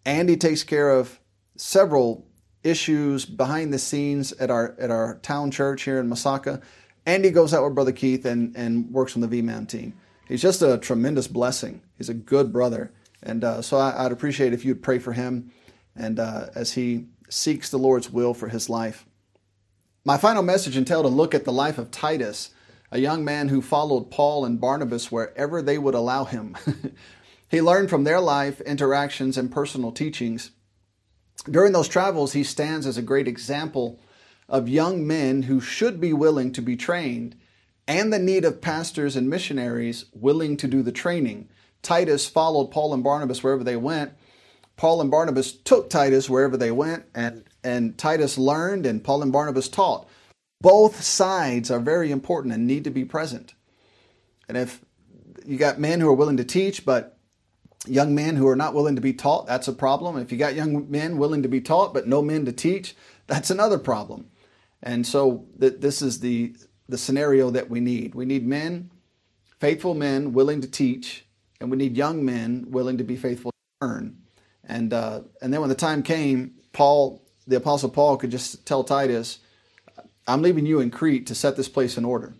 Andy 0.06 0.38
takes 0.38 0.64
care 0.64 0.92
of 0.92 1.20
several 1.56 2.28
issues 2.64 3.26
behind 3.26 3.74
the 3.74 3.80
scenes 3.80 4.32
at 4.34 4.50
our 4.50 4.76
at 4.80 4.92
our 4.92 5.20
town 5.20 5.52
church 5.52 5.84
here 5.84 6.00
in 6.00 6.10
Masaka. 6.10 6.62
Andy 7.06 7.32
goes 7.32 7.54
out 7.54 7.64
with 7.64 7.74
Brother 7.74 7.94
Keith 7.94 8.26
and, 8.26 8.54
and 8.58 8.92
works 8.92 9.16
on 9.16 9.22
the 9.22 9.28
V-Man 9.28 9.66
team. 9.66 9.94
He's 10.28 10.42
just 10.42 10.62
a 10.62 10.78
tremendous 10.78 11.28
blessing. 11.28 11.82
He's 11.98 12.10
a 12.10 12.14
good 12.14 12.52
brother. 12.52 12.92
And 13.24 13.46
uh, 13.46 13.62
so 13.62 13.78
I, 13.78 14.04
would 14.04 14.12
appreciate 14.12 14.52
if 14.52 14.66
you'd 14.66 14.84
pray 14.84 15.00
for 15.00 15.14
him 15.14 15.52
and 15.96 16.20
uh, 16.20 16.48
as 16.54 16.74
he 16.74 17.06
seeks 17.30 17.70
the 17.70 17.80
Lord's 17.80 18.10
will 18.10 18.34
for 18.34 18.50
his 18.50 18.70
life. 18.70 19.06
My 20.04 20.18
final 20.18 20.44
message 20.44 20.78
entailed 20.78 21.06
a 21.06 21.10
look 21.10 21.34
at 21.34 21.46
the 21.46 21.52
life 21.52 21.78
of 21.78 21.92
Titus, 21.92 22.52
a 22.92 23.00
young 23.00 23.26
man 23.26 23.50
who 23.50 23.62
followed 23.62 24.12
Paul 24.12 24.46
and 24.46 24.60
Barnabas 24.60 25.12
wherever 25.12 25.62
they 25.62 25.78
would 25.78 25.96
allow 25.96 26.26
him. 26.26 26.56
he 27.50 27.62
learned 27.62 27.90
from 27.90 28.04
their 28.04 28.22
life, 28.22 28.62
interactions, 28.62 29.38
and 29.38 29.52
personal 29.52 29.92
teachings. 29.92 30.52
During 31.46 31.74
those 31.74 31.88
travels, 31.88 32.34
he 32.34 32.44
stands 32.44 32.86
as 32.86 32.98
a 32.98 33.02
great 33.02 33.28
example 33.28 34.00
of 34.50 34.70
young 34.70 35.06
men 35.06 35.44
who 35.44 35.60
should 35.60 36.00
be 36.00 36.14
willing 36.14 36.52
to 36.54 36.62
be 36.62 36.76
trained 36.76 37.36
and 37.88 38.12
the 38.12 38.20
need 38.20 38.44
of 38.44 38.62
pastors 38.62 39.16
and 39.16 39.30
missionaries 39.30 40.06
willing 40.14 40.58
to 40.58 40.68
do 40.68 40.84
the 40.84 40.92
training. 40.92 41.48
Titus 41.82 42.28
followed 42.28 42.68
Paul 42.68 42.94
and 42.94 43.04
Barnabas 43.04 43.44
wherever 43.44 43.64
they 43.64 43.78
went. 43.78 44.14
Paul 44.76 45.02
and 45.02 45.10
Barnabas 45.10 45.54
took 45.54 45.90
Titus 45.90 46.30
wherever 46.30 46.58
they 46.58 46.72
went, 46.72 47.06
and, 47.16 47.46
and 47.64 47.98
Titus 47.98 48.38
learned, 48.38 48.86
and 48.86 49.04
Paul 49.04 49.24
and 49.24 49.32
Barnabas 49.32 49.70
taught. 49.70 50.08
Both 50.62 51.02
sides 51.02 51.72
are 51.72 51.80
very 51.80 52.12
important 52.12 52.54
and 52.54 52.68
need 52.68 52.84
to 52.84 52.90
be 52.90 53.06
present. 53.06 53.54
And 54.48 54.58
if 54.58 54.82
you 55.46 55.58
got 55.58 55.80
men 55.80 56.00
who 56.00 56.10
are 56.10 56.14
willing 56.14 56.38
to 56.38 56.44
teach, 56.44 56.86
but 56.86 57.17
young 57.90 58.16
men 58.16 58.36
who 58.36 58.48
are 58.48 58.56
not 58.56 58.74
willing 58.74 58.96
to 58.96 59.02
be 59.02 59.14
taught, 59.14 59.48
that's 59.48 59.68
a 59.68 59.74
problem. 59.74 60.18
If 60.18 60.32
you 60.32 60.38
got 60.38 60.56
young 60.56 60.90
men 60.90 61.18
willing 61.18 61.44
to 61.44 61.50
be 61.50 61.62
taught, 61.62 61.94
but 61.94 62.08
no 62.08 62.22
men 62.22 62.46
to 62.46 62.52
teach, 62.52 62.96
that's 63.28 63.50
another 63.50 63.78
problem. 63.78 64.30
And 64.82 65.06
so 65.06 65.46
th- 65.60 65.80
this 65.80 66.02
is 66.02 66.20
the 66.20 66.56
the 66.90 66.98
scenario 66.98 67.50
that 67.50 67.70
we 67.70 67.80
need. 67.82 68.16
We 68.16 68.26
need 68.26 68.48
men, 68.48 68.92
faithful 69.60 69.94
men 69.94 70.32
willing 70.32 70.62
to 70.62 70.68
teach, 70.70 71.26
and 71.60 71.70
we 71.70 71.78
need 71.78 71.98
young 71.98 72.24
men 72.24 72.68
willing 72.70 72.98
to 72.98 73.04
be 73.04 73.18
faithful 73.18 73.52
to 73.52 73.88
learn. 73.88 74.18
And 74.64 74.94
uh, 74.94 75.22
and 75.42 75.54
then 75.54 75.62
when 75.62 75.70
the 75.70 75.76
time 75.76 76.04
came, 76.04 76.56
Paul, 76.74 77.26
the 77.46 77.58
apostle 77.58 77.90
Paul, 77.90 78.18
could 78.18 78.32
just 78.32 78.66
tell 78.66 78.84
Titus, 78.84 79.40
"I'm 80.28 80.42
leaving 80.42 80.66
you 80.66 80.80
in 80.80 80.92
Crete 80.92 81.28
to 81.28 81.36
set 81.36 81.58
this 81.58 81.70
place 81.70 81.98
in 81.98 82.06
order. 82.06 82.36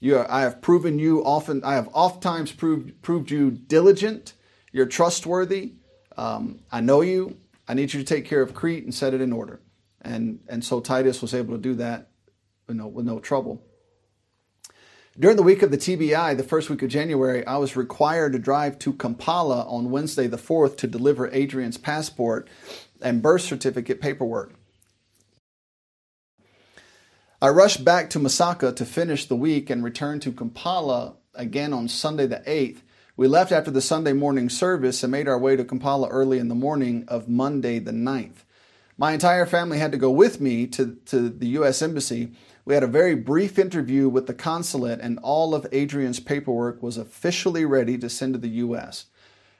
You, 0.00 0.18
are, 0.18 0.30
I 0.30 0.42
have 0.42 0.60
proven 0.62 0.98
you 0.98 1.24
often. 1.24 1.62
I 1.64 1.74
have 1.74 1.88
oft 1.92 2.22
times 2.22 2.52
proved 2.52 3.02
proved 3.02 3.30
you 3.30 3.50
diligent. 3.50 4.34
You're 4.78 4.86
trustworthy. 4.86 5.72
Um, 6.16 6.60
I 6.70 6.80
know 6.80 7.00
you. 7.00 7.36
I 7.66 7.74
need 7.74 7.92
you 7.92 7.98
to 7.98 8.06
take 8.06 8.26
care 8.26 8.40
of 8.40 8.54
Crete 8.54 8.84
and 8.84 8.94
set 8.94 9.12
it 9.12 9.20
in 9.20 9.32
order." 9.32 9.60
And 10.00 10.38
and 10.48 10.64
so 10.64 10.78
Titus 10.78 11.20
was 11.20 11.34
able 11.34 11.56
to 11.56 11.60
do 11.60 11.74
that 11.74 12.10
with 12.68 12.76
no, 12.76 12.86
with 12.86 13.04
no 13.04 13.18
trouble. 13.18 13.60
During 15.18 15.36
the 15.36 15.42
week 15.42 15.64
of 15.64 15.72
the 15.72 15.78
TBI, 15.78 16.36
the 16.36 16.44
first 16.44 16.70
week 16.70 16.80
of 16.82 16.90
January, 16.90 17.44
I 17.44 17.56
was 17.56 17.74
required 17.74 18.34
to 18.34 18.38
drive 18.38 18.78
to 18.78 18.92
Kampala 18.92 19.66
on 19.68 19.90
Wednesday 19.90 20.28
the 20.28 20.36
4th 20.36 20.76
to 20.76 20.86
deliver 20.86 21.28
Adrian's 21.32 21.76
passport 21.76 22.48
and 23.02 23.20
birth 23.20 23.42
certificate 23.42 24.00
paperwork. 24.00 24.54
I 27.42 27.48
rushed 27.48 27.84
back 27.84 28.10
to 28.10 28.20
Masaka 28.20 28.76
to 28.76 28.84
finish 28.84 29.26
the 29.26 29.34
week 29.34 29.70
and 29.70 29.82
returned 29.82 30.22
to 30.22 30.30
Kampala 30.30 31.16
again 31.34 31.72
on 31.72 31.88
Sunday 31.88 32.28
the 32.28 32.44
8th. 32.46 32.82
We 33.18 33.26
left 33.26 33.50
after 33.50 33.72
the 33.72 33.80
Sunday 33.80 34.12
morning 34.12 34.48
service 34.48 35.02
and 35.02 35.10
made 35.10 35.26
our 35.26 35.40
way 35.40 35.56
to 35.56 35.64
Kampala 35.64 36.06
early 36.08 36.38
in 36.38 36.46
the 36.46 36.54
morning 36.54 37.04
of 37.08 37.28
Monday 37.28 37.80
the 37.80 37.90
9th. 37.90 38.44
My 38.96 39.10
entire 39.10 39.44
family 39.44 39.78
had 39.78 39.90
to 39.90 39.98
go 39.98 40.08
with 40.08 40.40
me 40.40 40.68
to, 40.68 40.96
to 41.06 41.28
the 41.28 41.48
U.S. 41.48 41.82
Embassy 41.82 42.30
we 42.64 42.74
had 42.74 42.84
a 42.84 42.86
very 42.86 43.16
brief 43.16 43.58
interview 43.58 44.08
with 44.08 44.28
the 44.28 44.34
consulate, 44.34 45.00
and 45.00 45.18
all 45.20 45.52
of 45.52 45.66
Adrian's 45.72 46.20
paperwork 46.20 46.80
was 46.80 46.96
officially 46.96 47.64
ready 47.64 47.98
to 47.98 48.08
send 48.08 48.34
to 48.34 48.38
the 48.38 48.48
U.S. 48.50 49.06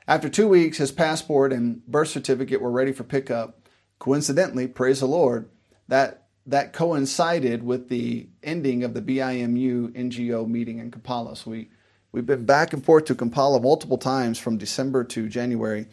After 0.07 0.29
two 0.29 0.47
weeks, 0.47 0.79
his 0.79 0.92
passport 0.92 1.53
and 1.53 1.85
birth 1.87 2.11
certificate 2.11 2.61
were 2.61 2.71
ready 2.71 2.92
for 2.92 3.03
pickup. 3.03 3.66
Coincidentally, 3.99 4.68
praise 4.68 5.01
the 5.01 5.07
Lord, 5.07 5.49
that 5.88 6.29
that 6.47 6.73
coincided 6.73 7.64
with 7.64 7.88
the 7.88 8.29
ending 8.44 8.85
of 8.85 8.94
the 8.94 9.03
BIMI 9.03 9.92
NGO 9.94 10.47
meeting 10.47 10.79
in 10.79 10.92
Kampala. 10.92 11.35
So 11.35 11.51
we 11.51 11.71
we've 12.18 12.26
been 12.26 12.44
back 12.44 12.72
and 12.72 12.85
forth 12.85 13.04
to 13.04 13.14
Kampala 13.14 13.61
multiple 13.61 13.96
times 13.96 14.40
from 14.40 14.59
December 14.59 15.04
to 15.04 15.28
January, 15.28 15.87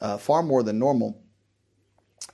uh, 0.00 0.18
far 0.18 0.42
more 0.42 0.62
than 0.62 0.78
normal. 0.78 1.18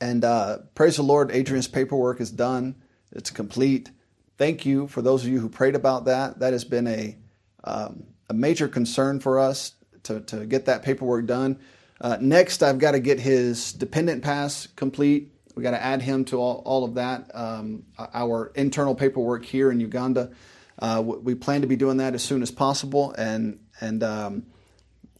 And 0.00 0.24
uh, 0.24 0.58
praise 0.74 0.96
the 0.96 1.04
Lord, 1.04 1.30
Adrian's 1.30 1.68
paperwork 1.68 2.20
is 2.20 2.32
done. 2.32 2.74
It's 3.12 3.30
complete 3.30 3.90
thank 4.38 4.66
you 4.66 4.86
for 4.86 5.02
those 5.02 5.24
of 5.24 5.30
you 5.30 5.40
who 5.40 5.48
prayed 5.48 5.74
about 5.74 6.06
that. 6.06 6.40
That 6.40 6.52
has 6.52 6.64
been 6.64 6.86
a, 6.86 7.16
um, 7.64 8.04
a 8.28 8.34
major 8.34 8.68
concern 8.68 9.20
for 9.20 9.38
us 9.38 9.74
to, 10.04 10.20
to 10.22 10.46
get 10.46 10.66
that 10.66 10.82
paperwork 10.82 11.26
done. 11.26 11.58
Uh, 12.00 12.18
next, 12.20 12.62
I've 12.62 12.78
got 12.78 12.92
to 12.92 13.00
get 13.00 13.18
his 13.18 13.72
dependent 13.72 14.22
pass 14.22 14.66
complete. 14.76 15.32
We 15.54 15.62
got 15.62 15.70
to 15.70 15.82
add 15.82 16.02
him 16.02 16.24
to 16.26 16.38
all, 16.38 16.62
all 16.66 16.84
of 16.84 16.94
that. 16.94 17.30
Um, 17.34 17.84
our 17.98 18.52
internal 18.54 18.94
paperwork 18.94 19.44
here 19.44 19.70
in 19.70 19.80
Uganda. 19.80 20.32
Uh, 20.78 21.02
we 21.04 21.34
plan 21.34 21.62
to 21.62 21.66
be 21.66 21.76
doing 21.76 21.98
that 21.98 22.14
as 22.14 22.22
soon 22.22 22.42
as 22.42 22.50
possible, 22.50 23.12
and 23.16 23.58
and 23.80 24.02
um, 24.02 24.46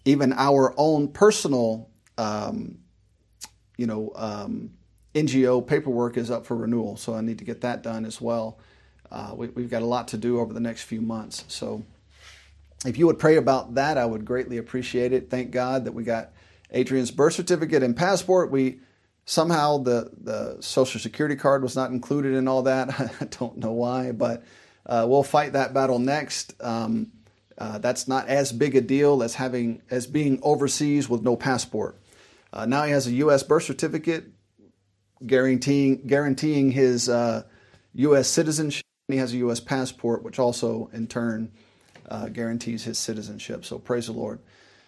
even 0.04 0.32
our 0.34 0.74
own 0.76 1.08
personal, 1.08 1.90
um, 2.18 2.78
you 3.76 3.86
know, 3.86 4.12
um, 4.16 4.72
NGO 5.14 5.66
paperwork 5.66 6.16
is 6.16 6.30
up 6.30 6.46
for 6.46 6.56
renewal. 6.56 6.96
So 6.96 7.14
I 7.14 7.20
need 7.22 7.38
to 7.38 7.44
get 7.44 7.62
that 7.62 7.82
done 7.82 8.04
as 8.04 8.20
well 8.20 8.58
uh, 9.10 9.32
we, 9.34 9.46
have 9.46 9.70
got 9.70 9.82
a 9.82 9.86
lot 9.86 10.08
to 10.08 10.16
do 10.16 10.40
over 10.40 10.52
the 10.52 10.60
next 10.60 10.82
few 10.82 11.00
months. 11.00 11.44
So 11.48 11.84
if 12.84 12.98
you 12.98 13.06
would 13.06 13.18
pray 13.18 13.36
about 13.36 13.74
that, 13.74 13.98
I 13.98 14.04
would 14.04 14.24
greatly 14.24 14.58
appreciate 14.58 15.12
it. 15.12 15.30
Thank 15.30 15.50
God 15.50 15.84
that 15.84 15.92
we 15.92 16.04
got 16.04 16.32
Adrian's 16.70 17.10
birth 17.10 17.34
certificate 17.34 17.82
and 17.82 17.96
passport. 17.96 18.50
We 18.50 18.80
somehow 19.24 19.78
the 19.78 20.10
the 20.20 20.56
social 20.60 21.00
security 21.00 21.36
card 21.36 21.62
was 21.62 21.76
not 21.76 21.90
included 21.90 22.34
in 22.34 22.48
all 22.48 22.62
that. 22.62 22.90
I 23.20 23.24
don't 23.24 23.58
know 23.58 23.72
why, 23.72 24.12
but 24.12 24.42
uh, 24.86 25.04
we'll 25.08 25.22
fight 25.22 25.52
that 25.52 25.74
battle 25.74 25.98
next. 25.98 26.54
Um, 26.60 27.12
uh, 27.58 27.78
that's 27.78 28.06
not 28.06 28.28
as 28.28 28.52
big 28.52 28.76
a 28.76 28.80
deal 28.80 29.22
as 29.22 29.34
having 29.34 29.82
as 29.90 30.06
being 30.06 30.38
overseas 30.42 31.08
with 31.08 31.22
no 31.22 31.36
passport. 31.36 31.98
Uh, 32.52 32.66
now 32.66 32.84
he 32.84 32.92
has 32.92 33.06
a 33.06 33.12
U.S. 33.12 33.42
birth 33.42 33.64
certificate 33.64 34.24
guaranteeing 35.24 36.06
guaranteeing 36.06 36.70
his 36.70 37.08
U.S. 37.08 37.46
Uh, 37.94 38.22
citizenship. 38.22 38.84
He 39.08 39.16
has 39.16 39.32
a 39.32 39.38
U.S. 39.38 39.60
passport, 39.60 40.22
which 40.22 40.38
also 40.38 40.90
in 40.92 41.06
turn 41.06 41.52
uh, 42.08 42.28
guarantees 42.28 42.84
his 42.84 42.98
citizenship. 42.98 43.64
So 43.64 43.78
praise 43.78 44.06
the 44.06 44.12
Lord. 44.12 44.40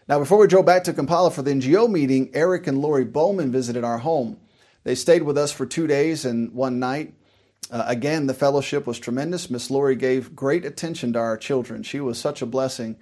Now, 0.09 0.19
before 0.19 0.39
we 0.39 0.47
drove 0.47 0.67
back 0.67 0.85
to 0.85 0.93
Kampala 0.93 1.31
for 1.31 1.43
the 1.43 1.51
NGO 1.51 1.89
meeting, 1.89 2.31
Eric 2.33 2.67
and 2.67 2.81
Lori 2.81 3.05
Bowman 3.05 3.53
visited 3.53 3.85
our 3.85 3.99
home. 3.99 4.39
They 4.85 4.95
stayed 4.95 5.23
with 5.23 5.37
us 5.37 5.53
for 5.53 5.67
two 5.67 5.87
days 5.87 6.25
and 6.25 6.53
one 6.53 6.79
night. 6.79 7.15
Uh, 7.71 7.85
again, 7.87 8.27
the 8.27 8.35
fellowship 8.35 8.87
was 8.87 8.99
tremendous. 8.99 9.51
Miss 9.51 9.71
Lori 9.71 9.97
gave 9.97 10.35
great 10.35 10.65
attention 10.65 11.13
to 11.13 11.19
our 11.19 11.37
children. 11.37 11.83
She 11.83 12.01
was 12.01 12.19
such 12.19 12.41
a 12.41 12.47
blessing. 12.47 12.97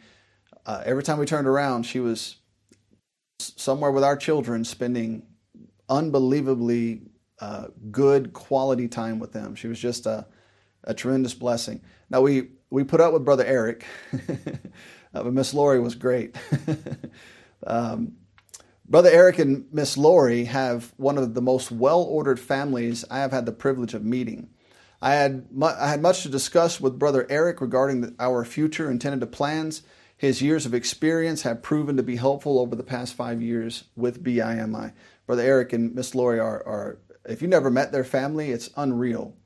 Uh, 0.65 0.83
every 0.85 1.03
time 1.03 1.19
we 1.19 1.27
turned 1.27 1.47
around, 1.47 1.85
she 1.85 2.01
was 2.01 2.37
somewhere 3.39 3.93
with 3.93 4.03
our 4.03 4.17
children, 4.17 4.65
spending 4.65 5.27
unbelievably 5.89 7.03
uh, 7.41 7.69
good 7.91 8.33
quality 8.33 8.89
time 8.89 9.19
with 9.19 9.33
them. 9.33 9.55
She 9.55 9.69
was 9.69 9.79
just 9.79 10.07
a 10.07 10.27
a 10.87 10.95
tremendous 10.95 11.35
blessing. 11.35 11.83
Now 12.09 12.21
we 12.21 12.51
we 12.71 12.85
put 12.85 13.01
up 13.01 13.13
with 13.13 13.25
Brother 13.25 13.45
Eric, 13.45 13.85
uh, 14.13 15.23
but 15.23 15.33
Miss 15.33 15.53
Lori 15.53 15.81
was 15.81 15.95
great. 15.95 16.37
um, 17.67 18.13
Brother 18.89 19.11
Eric 19.11 19.39
and 19.41 19.67
Miss 19.73 19.97
Lori 19.97 20.45
have 20.45 20.93
one 20.97 21.19
of 21.19 21.35
the 21.35 21.43
most 21.43 21.73
well-ordered 21.73 22.39
families 22.39 23.05
I 23.11 23.19
have 23.19 23.33
had 23.33 23.45
the 23.45 23.53
privilege 23.53 23.95
of 23.95 24.05
meeting. 24.05 24.51
I 25.01 25.15
had 25.15 25.53
mu- 25.53 25.67
I 25.67 25.89
had 25.89 26.03
much 26.03 26.23
to 26.23 26.29
discuss 26.29 26.81
with 26.81 26.99
Brother 26.99 27.27
Eric 27.29 27.61
regarding 27.61 28.01
the, 28.01 28.15
our 28.19 28.45
future 28.45 28.89
and 28.89 29.01
tentative 29.01 29.33
plans. 29.33 29.83
His 30.17 30.41
years 30.41 30.65
of 30.65 30.73
experience 30.75 31.43
have 31.43 31.63
proven 31.63 31.97
to 31.99 32.03
be 32.03 32.17
helpful 32.17 32.59
over 32.59 32.75
the 32.75 32.83
past 32.83 33.15
five 33.15 33.43
years 33.43 33.85
with 33.95 34.25
BIMI. 34.25 34.93
Brother 35.27 35.43
Eric 35.43 35.75
and 35.75 35.95
Miss 35.95 36.15
Lori 36.15 36.39
are, 36.39 36.67
are 36.67 36.99
if 37.27 37.43
you 37.43 37.49
never 37.49 37.71
met 37.71 37.93
their 37.93 38.05
family, 38.05 38.51
it's 38.51 38.71
unreal 38.77 39.37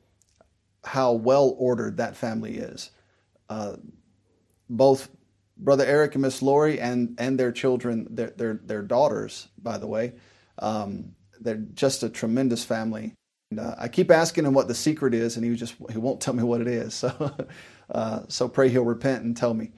how 0.84 1.12
well 1.12 1.54
ordered 1.58 1.96
that 1.96 2.16
family 2.16 2.56
is. 2.56 2.90
Uh, 3.48 3.76
both 4.68 5.08
Brother 5.56 5.84
Eric 5.84 6.14
and 6.14 6.22
Miss 6.22 6.40
Lori 6.40 6.80
and 6.80 7.16
and 7.18 7.38
their 7.38 7.52
children, 7.52 8.06
their 8.10 8.30
their, 8.30 8.60
their 8.64 8.82
daughters, 8.82 9.48
by 9.58 9.76
the 9.78 9.86
way, 9.86 10.14
um, 10.58 11.16
they're 11.40 11.56
just 11.56 12.02
a 12.02 12.08
tremendous 12.08 12.64
family. 12.64 13.14
And, 13.50 13.58
uh, 13.58 13.74
I 13.78 13.88
keep 13.88 14.12
asking 14.12 14.44
him 14.44 14.54
what 14.54 14.68
the 14.68 14.74
secret 14.74 15.12
is, 15.12 15.36
and 15.36 15.44
he 15.44 15.54
just 15.56 15.74
he 15.90 15.98
won't 15.98 16.20
tell 16.20 16.34
me 16.34 16.42
what 16.42 16.60
it 16.60 16.68
is. 16.68 16.94
So, 17.10 17.32
uh, 17.90 18.20
so 18.28 18.48
pray 18.48 18.68
he'll 18.68 18.84
repent 18.84 19.24
and 19.24 19.36
tell 19.36 19.52
me. 19.52 19.72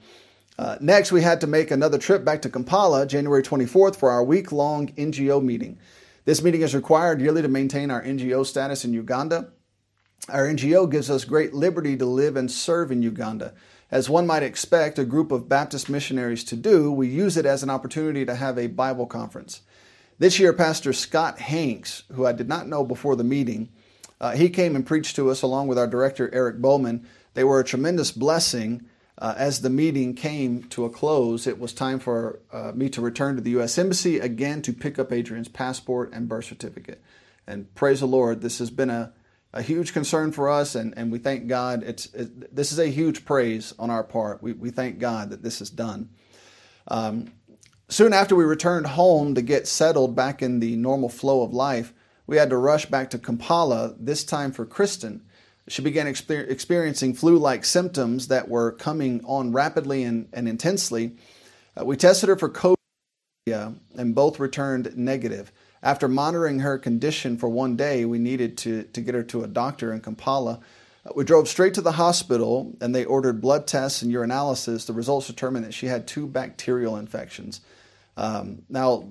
Uh, 0.59 0.77
next, 0.79 1.11
we 1.11 1.23
had 1.23 1.41
to 1.41 1.47
make 1.47 1.71
another 1.71 1.97
trip 1.97 2.23
back 2.23 2.43
to 2.43 2.49
Kampala, 2.49 3.07
January 3.07 3.41
24th, 3.41 3.95
for 3.95 4.11
our 4.11 4.23
week 4.23 4.51
long 4.51 4.89
NGO 4.89 5.43
meeting. 5.43 5.79
This 6.25 6.43
meeting 6.43 6.61
is 6.61 6.75
required 6.75 7.21
yearly 7.21 7.41
to 7.41 7.47
maintain 7.47 7.89
our 7.89 8.03
NGO 8.03 8.45
status 8.45 8.85
in 8.85 8.93
Uganda. 8.93 9.49
Our 10.29 10.47
NGO 10.47 10.89
gives 10.91 11.09
us 11.09 11.25
great 11.25 11.55
liberty 11.55 11.97
to 11.97 12.05
live 12.05 12.35
and 12.35 12.51
serve 12.51 12.91
in 12.91 13.01
Uganda. 13.01 13.55
As 13.89 14.09
one 14.09 14.27
might 14.27 14.43
expect 14.43 14.99
a 14.99 15.05
group 15.05 15.31
of 15.31 15.49
Baptist 15.49 15.89
missionaries 15.89 16.43
to 16.45 16.55
do, 16.55 16.91
we 16.91 17.07
use 17.07 17.35
it 17.35 17.47
as 17.47 17.63
an 17.63 17.71
opportunity 17.71 18.25
to 18.25 18.35
have 18.35 18.59
a 18.59 18.67
Bible 18.67 19.07
conference. 19.07 19.61
This 20.19 20.39
year, 20.39 20.53
Pastor 20.53 20.93
Scott 20.93 21.39
Hanks, 21.39 22.03
who 22.13 22.25
I 22.25 22.33
did 22.33 22.47
not 22.47 22.67
know 22.67 22.83
before 22.83 23.15
the 23.15 23.23
meeting, 23.23 23.69
uh, 24.21 24.31
he 24.31 24.49
came 24.49 24.75
and 24.75 24.85
preached 24.85 25.15
to 25.15 25.29
us 25.29 25.41
along 25.41 25.67
with 25.67 25.77
our 25.77 25.87
director, 25.87 26.29
Eric 26.33 26.59
Bowman. 26.59 27.05
They 27.33 27.43
were 27.43 27.59
a 27.59 27.63
tremendous 27.65 28.11
blessing. 28.11 28.87
Uh, 29.17 29.33
as 29.37 29.61
the 29.61 29.69
meeting 29.69 30.15
came 30.15 30.63
to 30.63 30.85
a 30.85 30.89
close, 30.89 31.45
it 31.45 31.59
was 31.59 31.73
time 31.73 31.99
for 31.99 32.39
uh, 32.51 32.71
me 32.73 32.89
to 32.89 33.01
return 33.01 33.35
to 33.35 33.41
the 33.41 33.51
U.S. 33.51 33.77
Embassy 33.77 34.19
again 34.19 34.61
to 34.63 34.73
pick 34.73 34.97
up 34.97 35.11
Adrian's 35.11 35.47
passport 35.49 36.11
and 36.13 36.27
birth 36.27 36.45
certificate. 36.45 37.01
And 37.45 37.73
praise 37.75 37.99
the 37.99 38.07
Lord, 38.07 38.41
this 38.41 38.59
has 38.59 38.69
been 38.69 38.89
a, 38.89 39.13
a 39.53 39.61
huge 39.61 39.93
concern 39.93 40.31
for 40.31 40.49
us, 40.49 40.73
and, 40.73 40.93
and 40.97 41.11
we 41.11 41.19
thank 41.19 41.47
God. 41.47 41.83
It's 41.83 42.07
it, 42.13 42.55
This 42.55 42.71
is 42.71 42.79
a 42.79 42.87
huge 42.87 43.25
praise 43.25 43.73
on 43.77 43.89
our 43.89 44.03
part. 44.03 44.41
We, 44.41 44.53
we 44.53 44.71
thank 44.71 44.99
God 44.99 45.29
that 45.29 45.43
this 45.43 45.61
is 45.61 45.69
done. 45.69 46.09
Um, 46.87 47.33
soon 47.89 48.13
after 48.13 48.35
we 48.35 48.43
returned 48.43 48.87
home 48.87 49.35
to 49.35 49.41
get 49.41 49.67
settled 49.67 50.15
back 50.15 50.41
in 50.41 50.59
the 50.59 50.75
normal 50.75 51.09
flow 51.09 51.43
of 51.43 51.53
life, 51.53 51.93
we 52.25 52.37
had 52.37 52.49
to 52.49 52.57
rush 52.57 52.85
back 52.85 53.09
to 53.09 53.19
Kampala, 53.19 53.95
this 53.99 54.23
time 54.23 54.51
for 54.51 54.65
Kristen. 54.65 55.23
She 55.67 55.81
began 55.81 56.07
exper- 56.07 56.49
experiencing 56.49 57.13
flu 57.13 57.37
like 57.37 57.65
symptoms 57.65 58.27
that 58.27 58.49
were 58.49 58.71
coming 58.71 59.21
on 59.25 59.51
rapidly 59.51 60.03
and, 60.03 60.27
and 60.33 60.47
intensely. 60.47 61.15
Uh, 61.79 61.85
we 61.85 61.95
tested 61.95 62.29
her 62.29 62.37
for 62.37 62.49
COVID 62.49 62.75
and 63.95 64.15
both 64.15 64.39
returned 64.39 64.95
negative. 64.97 65.51
After 65.81 66.07
monitoring 66.07 66.59
her 66.59 66.77
condition 66.77 67.37
for 67.37 67.49
one 67.49 67.75
day, 67.75 68.05
we 68.05 68.19
needed 68.19 68.57
to, 68.59 68.83
to 68.83 69.01
get 69.01 69.15
her 69.15 69.23
to 69.23 69.43
a 69.43 69.47
doctor 69.47 69.91
in 69.91 69.99
Kampala. 69.99 70.61
We 71.15 71.25
drove 71.25 71.49
straight 71.49 71.73
to 71.73 71.81
the 71.81 71.91
hospital 71.93 72.75
and 72.79 72.95
they 72.95 73.03
ordered 73.03 73.41
blood 73.41 73.67
tests 73.67 74.01
and 74.01 74.11
urinalysis. 74.11 74.85
The 74.85 74.93
results 74.93 75.27
determined 75.27 75.65
that 75.65 75.73
she 75.73 75.87
had 75.87 76.07
two 76.07 76.27
bacterial 76.27 76.95
infections. 76.95 77.59
Um, 78.15 78.61
now, 78.69 79.09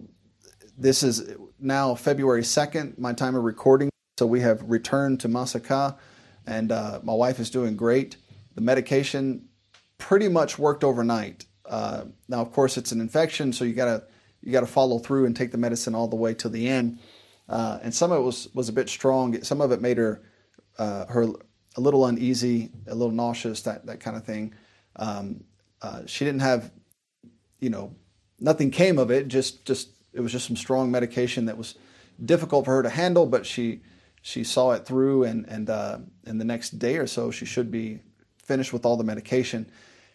this 0.79 1.03
is 1.03 1.37
now 1.59 1.95
February 1.95 2.43
2nd, 2.43 2.99
my 2.99 3.13
time 3.13 3.35
of 3.35 3.45
recording. 3.45 3.91
So 4.19 4.27
we 4.27 4.41
have 4.41 4.63
returned 4.63 5.21
to 5.21 5.29
Masaka 5.29 5.97
and 6.47 6.73
uh, 6.73 7.01
my 7.03 7.13
wife 7.13 7.39
is 7.39 7.51
doing 7.51 7.77
great. 7.77 8.17
The 8.55 8.61
medication 8.61 9.49
pretty 9.99 10.29
much 10.29 10.59
worked 10.59 10.85
overnight. 10.85 11.45
Uh, 11.69 12.05
now, 12.29 12.41
of 12.41 12.53
course, 12.53 12.77
it's 12.77 12.93
an 12.93 13.01
infection, 13.01 13.53
so 13.53 13.65
you 13.65 13.73
gotta 13.73 14.05
you 14.41 14.53
gotta 14.53 14.67
follow 14.67 14.99
through 14.99 15.27
and 15.27 15.37
take 15.37 15.53
the 15.53 15.59
medicine 15.59 15.95
all 15.95 16.09
the 16.09 16.17
way 16.17 16.35
to 16.35 16.49
the 16.49 16.69
end. 16.69 16.99
Uh, 17.49 17.79
and 17.83 17.95
some 17.95 18.11
of 18.11 18.19
it 18.19 18.23
was 18.23 18.49
was 18.55 18.69
a 18.69 18.73
bit 18.73 18.89
strong. 18.89 19.41
Some 19.43 19.61
of 19.61 19.73
it 19.73 19.81
made 19.81 19.99
her 19.99 20.23
uh, 20.79 21.07
her 21.07 21.29
a 21.77 21.81
little 21.81 22.07
uneasy, 22.07 22.71
a 22.87 22.95
little 22.95 23.15
nauseous, 23.15 23.63
that 23.63 23.87
that 23.87 24.01
kind 24.01 24.17
of 24.17 24.25
thing. 24.25 24.55
Um, 24.97 25.45
uh, 25.81 26.03
she 26.07 26.25
didn't 26.25 26.41
have, 26.41 26.71
you 27.61 27.71
know, 27.71 27.95
nothing 28.39 28.71
came 28.71 28.99
of 28.99 29.11
it. 29.11 29.29
Just 29.29 29.65
just 29.65 29.91
it 30.13 30.21
was 30.21 30.33
just 30.33 30.47
some 30.47 30.57
strong 30.57 30.91
medication 30.91 31.47
that 31.47 31.57
was 31.57 31.75
difficult 32.25 32.65
for 32.65 32.73
her 32.73 32.83
to 32.83 32.91
handle, 32.91 33.27
but 33.27 33.47
she 33.47 33.81
she 34.21 34.45
saw 34.45 34.73
it 34.73 34.85
through, 34.85 35.25
and 35.25 35.47
and 35.49 35.71
uh, 35.71 35.99
in 36.27 36.39
the 36.39 36.45
next 36.45 36.79
day 36.79 36.97
or 36.97 37.07
so, 37.07 37.31
she 37.31 37.45
should 37.45 37.71
be 37.71 38.01
finished 38.39 38.73
with 38.73 38.85
all 38.85 38.97
the 38.97 39.05
medication, 39.05 39.71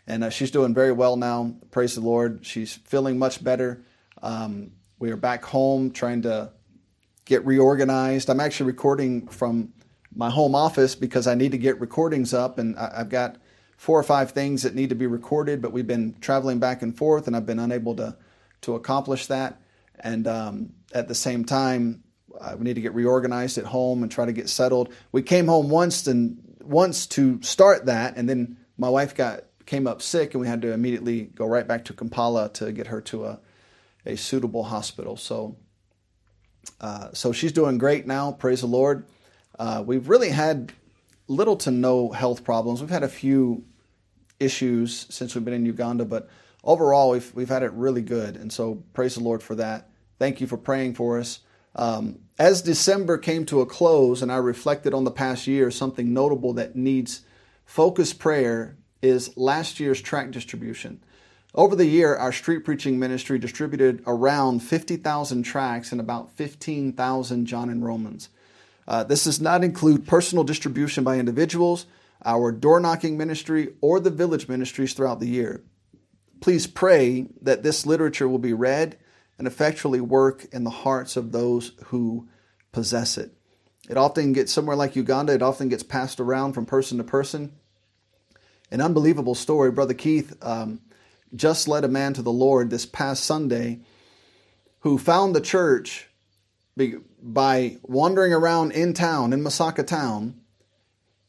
and 0.05 0.23
uh, 0.23 0.29
she's 0.29 0.51
doing 0.51 0.73
very 0.73 0.91
well 0.91 1.17
now. 1.17 1.55
Praise 1.71 1.95
the 1.95 2.01
Lord. 2.01 2.45
She's 2.45 2.75
feeling 2.75 3.17
much 3.17 3.43
better. 3.43 3.83
Um, 4.21 4.71
we 4.99 5.11
are 5.11 5.17
back 5.17 5.43
home 5.45 5.91
trying 5.91 6.23
to 6.23 6.51
get 7.25 7.45
reorganized. 7.45 8.29
I'm 8.29 8.39
actually 8.39 8.67
recording 8.67 9.27
from 9.27 9.73
my 10.17 10.29
home 10.29 10.55
office 10.55 10.95
because 10.95 11.27
I 11.27 11.35
need 11.35 11.51
to 11.51 11.57
get 11.57 11.79
recordings 11.79 12.33
up, 12.33 12.57
and 12.59 12.77
I, 12.77 12.91
I've 12.97 13.09
got 13.09 13.37
four 13.77 13.99
or 13.99 14.03
five 14.03 14.31
things 14.31 14.63
that 14.63 14.73
need 14.73 14.89
to 14.89 14.95
be 14.95 15.07
recorded, 15.07 15.61
but 15.61 15.71
we've 15.71 15.87
been 15.87 16.15
traveling 16.19 16.59
back 16.59 16.81
and 16.81 16.97
forth, 16.97 17.27
and 17.27 17.35
I've 17.35 17.45
been 17.45 17.59
unable 17.59 17.95
to 17.97 18.17
to 18.61 18.75
accomplish 18.75 19.27
that. 19.27 19.61
And 19.99 20.27
um, 20.27 20.73
at 20.93 21.07
the 21.07 21.15
same 21.15 21.45
time, 21.45 22.03
we 22.57 22.63
need 22.63 22.75
to 22.75 22.81
get 22.81 22.93
reorganized 22.93 23.57
at 23.57 23.65
home 23.65 24.03
and 24.03 24.11
try 24.11 24.25
to 24.25 24.33
get 24.33 24.49
settled. 24.49 24.93
We 25.11 25.21
came 25.21 25.47
home 25.47 25.69
once 25.69 26.07
and 26.07 26.37
once 26.63 27.07
to 27.07 27.41
start 27.41 27.85
that, 27.85 28.17
and 28.17 28.27
then 28.27 28.57
my 28.77 28.89
wife 28.89 29.15
got 29.15 29.43
came 29.65 29.85
up 29.85 30.01
sick, 30.01 30.33
and 30.33 30.41
we 30.41 30.47
had 30.47 30.61
to 30.63 30.71
immediately 30.71 31.23
go 31.23 31.45
right 31.45 31.67
back 31.67 31.85
to 31.85 31.93
Kampala 31.93 32.49
to 32.53 32.71
get 32.71 32.87
her 32.87 33.01
to 33.01 33.25
a 33.25 33.39
a 34.05 34.15
suitable 34.15 34.63
hospital. 34.63 35.17
So, 35.17 35.57
uh, 36.79 37.09
so 37.13 37.31
she's 37.33 37.51
doing 37.51 37.77
great 37.77 38.07
now. 38.07 38.31
Praise 38.31 38.61
the 38.61 38.67
Lord. 38.67 39.05
Uh, 39.59 39.83
we've 39.85 40.09
really 40.09 40.29
had 40.29 40.73
little 41.27 41.57
to 41.57 41.71
no 41.71 42.11
health 42.11 42.43
problems. 42.43 42.81
We've 42.81 42.89
had 42.89 43.03
a 43.03 43.09
few 43.09 43.63
issues 44.39 45.07
since 45.09 45.33
we've 45.35 45.43
been 45.43 45.53
in 45.53 45.65
Uganda, 45.65 46.05
but 46.05 46.29
overall 46.63 47.11
we've 47.11 47.33
we've 47.33 47.49
had 47.49 47.63
it 47.63 47.71
really 47.73 48.01
good, 48.01 48.35
and 48.35 48.51
so 48.51 48.83
praise 48.93 49.15
the 49.15 49.23
Lord 49.23 49.41
for 49.41 49.55
that. 49.55 49.89
Thank 50.19 50.41
you 50.41 50.47
for 50.47 50.57
praying 50.57 50.95
for 50.95 51.19
us. 51.19 51.39
Um, 51.75 52.19
as 52.39 52.61
December 52.61 53.17
came 53.17 53.45
to 53.47 53.61
a 53.61 53.65
close 53.65 54.21
and 54.21 54.31
I 54.31 54.37
reflected 54.37 54.93
on 54.93 55.03
the 55.03 55.11
past 55.11 55.47
year, 55.47 55.69
something 55.69 56.13
notable 56.13 56.53
that 56.53 56.75
needs 56.75 57.21
focused 57.65 58.19
prayer 58.19 58.77
is 59.01 59.35
last 59.37 59.79
year's 59.79 60.01
tract 60.01 60.31
distribution. 60.31 61.03
Over 61.53 61.75
the 61.75 61.85
year, 61.85 62.15
our 62.15 62.31
street 62.31 62.59
preaching 62.59 62.99
ministry 62.99 63.39
distributed 63.39 64.03
around 64.05 64.61
50,000 64.61 65.43
tracts 65.43 65.91
and 65.91 66.01
about 66.01 66.31
15,000 66.31 67.45
John 67.45 67.69
and 67.69 67.83
Romans. 67.83 68.29
Uh, 68.87 69.03
this 69.03 69.25
does 69.25 69.41
not 69.41 69.63
include 69.63 70.07
personal 70.07 70.43
distribution 70.43 71.03
by 71.03 71.17
individuals, 71.17 71.85
our 72.23 72.51
door 72.51 72.79
knocking 72.79 73.17
ministry, 73.17 73.73
or 73.81 73.99
the 73.99 74.09
village 74.09 74.47
ministries 74.47 74.93
throughout 74.93 75.19
the 75.19 75.27
year. 75.27 75.63
Please 76.39 76.67
pray 76.67 77.27
that 77.41 77.63
this 77.63 77.85
literature 77.85 78.27
will 78.27 78.39
be 78.39 78.53
read 78.53 78.97
and 79.37 79.47
effectually 79.47 80.01
work 80.01 80.45
in 80.51 80.63
the 80.63 80.69
hearts 80.69 81.17
of 81.17 81.31
those 81.31 81.73
who 81.85 82.27
possess 82.71 83.17
it. 83.17 83.33
It 83.89 83.97
often 83.97 84.33
gets 84.33 84.51
somewhere 84.51 84.75
like 84.75 84.95
Uganda, 84.95 85.33
it 85.33 85.41
often 85.41 85.69
gets 85.69 85.83
passed 85.83 86.19
around 86.19 86.53
from 86.53 86.65
person 86.65 86.97
to 86.97 87.03
person. 87.03 87.53
An 88.69 88.81
unbelievable 88.81 89.35
story. 89.35 89.71
Brother 89.71 89.93
Keith 89.93 90.35
um, 90.41 90.81
just 91.33 91.67
led 91.67 91.85
a 91.85 91.89
man 91.89 92.13
to 92.13 92.21
the 92.21 92.31
Lord 92.31 92.69
this 92.69 92.85
past 92.85 93.23
Sunday 93.23 93.79
who 94.81 94.97
found 94.97 95.35
the 95.35 95.41
church 95.41 96.09
by 97.21 97.77
wandering 97.83 98.33
around 98.33 98.71
in 98.71 98.93
town, 98.93 99.33
in 99.33 99.41
Masaka 99.41 99.85
town. 99.85 100.39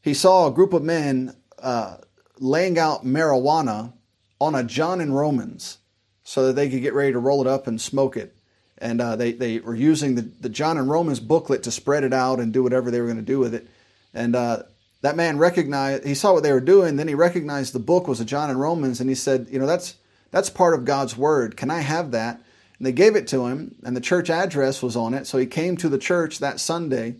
He 0.01 0.13
saw 0.13 0.47
a 0.47 0.51
group 0.51 0.73
of 0.73 0.83
men 0.83 1.35
uh, 1.57 1.97
laying 2.39 2.77
out 2.77 3.05
marijuana 3.05 3.93
on 4.39 4.55
a 4.55 4.63
John 4.63 5.01
and 5.01 5.15
Romans 5.15 5.79
so 6.23 6.47
that 6.47 6.53
they 6.53 6.69
could 6.69 6.81
get 6.81 6.93
ready 6.93 7.11
to 7.11 7.19
roll 7.19 7.41
it 7.41 7.47
up 7.47 7.67
and 7.67 7.81
smoke 7.81 8.15
it. 8.15 8.35
And 8.77 9.01
uh, 9.01 9.15
they, 9.17 9.33
they 9.33 9.59
were 9.59 9.75
using 9.75 10.15
the, 10.15 10.21
the 10.21 10.49
John 10.49 10.77
and 10.77 10.89
Romans 10.89 11.19
booklet 11.19 11.63
to 11.63 11.71
spread 11.71 12.03
it 12.03 12.13
out 12.13 12.39
and 12.39 12.53
do 12.53 12.63
whatever 12.63 12.91
they 12.91 13.01
were 13.01 13.07
going 13.07 13.17
to 13.17 13.23
do 13.23 13.39
with 13.39 13.53
it. 13.53 13.67
And 14.13 14.35
uh, 14.35 14.63
that 15.01 15.17
man 15.17 15.37
recognized, 15.37 16.05
he 16.05 16.15
saw 16.15 16.33
what 16.33 16.43
they 16.43 16.53
were 16.53 16.61
doing, 16.61 16.95
then 16.95 17.07
he 17.07 17.15
recognized 17.15 17.73
the 17.73 17.79
book 17.79 18.07
was 18.07 18.21
a 18.21 18.25
John 18.25 18.49
and 18.49 18.59
Romans, 18.59 19.01
and 19.01 19.09
he 19.09 19.15
said, 19.15 19.47
You 19.49 19.59
know, 19.59 19.65
that's, 19.65 19.95
that's 20.31 20.49
part 20.49 20.73
of 20.73 20.85
God's 20.85 21.17
Word. 21.17 21.57
Can 21.57 21.69
I 21.69 21.79
have 21.79 22.11
that? 22.11 22.41
And 22.79 22.87
they 22.87 22.93
gave 22.93 23.15
it 23.15 23.27
to 23.27 23.45
him, 23.45 23.75
and 23.83 23.95
the 23.95 24.01
church 24.01 24.29
address 24.29 24.81
was 24.81 24.95
on 24.95 25.13
it. 25.13 25.27
So 25.27 25.37
he 25.37 25.45
came 25.45 25.75
to 25.77 25.89
the 25.89 25.97
church 25.97 26.39
that 26.39 26.61
Sunday 26.61 27.17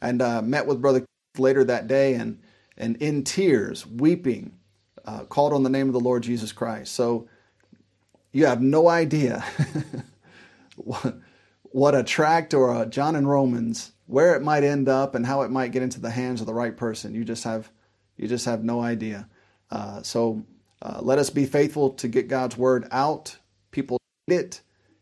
and 0.00 0.20
uh, 0.20 0.42
met 0.42 0.66
with 0.66 0.80
Brother 0.80 1.06
later 1.38 1.64
that 1.64 1.88
day 1.88 2.14
and, 2.14 2.38
and 2.76 2.96
in 2.96 3.24
tears, 3.24 3.86
weeping, 3.86 4.52
uh, 5.06 5.24
called 5.24 5.54
on 5.54 5.62
the 5.62 5.70
name 5.70 5.86
of 5.86 5.94
the 5.94 6.00
Lord 6.00 6.22
Jesus 6.22 6.52
Christ. 6.52 6.92
So 6.92 7.28
you 8.32 8.44
have 8.44 8.60
no 8.60 8.88
idea 8.88 9.42
what 11.62 11.94
a 11.94 12.04
tract 12.04 12.52
or 12.52 12.82
a 12.82 12.86
John 12.86 13.16
and 13.16 13.28
Romans, 13.28 13.92
where 14.06 14.36
it 14.36 14.42
might 14.42 14.64
end 14.64 14.88
up 14.88 15.14
and 15.14 15.24
how 15.24 15.42
it 15.42 15.50
might 15.50 15.72
get 15.72 15.82
into 15.82 16.00
the 16.00 16.10
hands 16.10 16.40
of 16.40 16.46
the 16.46 16.54
right 16.54 16.76
person. 16.76 17.14
You 17.14 17.24
just 17.24 17.44
have, 17.44 17.70
you 18.18 18.28
just 18.28 18.44
have 18.44 18.64
no 18.64 18.80
idea. 18.80 19.28
Uh, 19.70 20.02
so 20.02 20.44
uh, 20.82 20.98
let 21.00 21.18
us 21.18 21.30
be 21.30 21.46
faithful 21.46 21.90
to 21.90 22.08
get 22.08 22.28
God's 22.28 22.56
word 22.56 22.86
out. 22.90 23.38
People 23.70 23.98
need 24.28 24.36
it. 24.36 24.60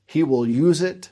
He 0.09 0.23
will 0.23 0.49
use 0.49 0.81
it. 0.81 1.11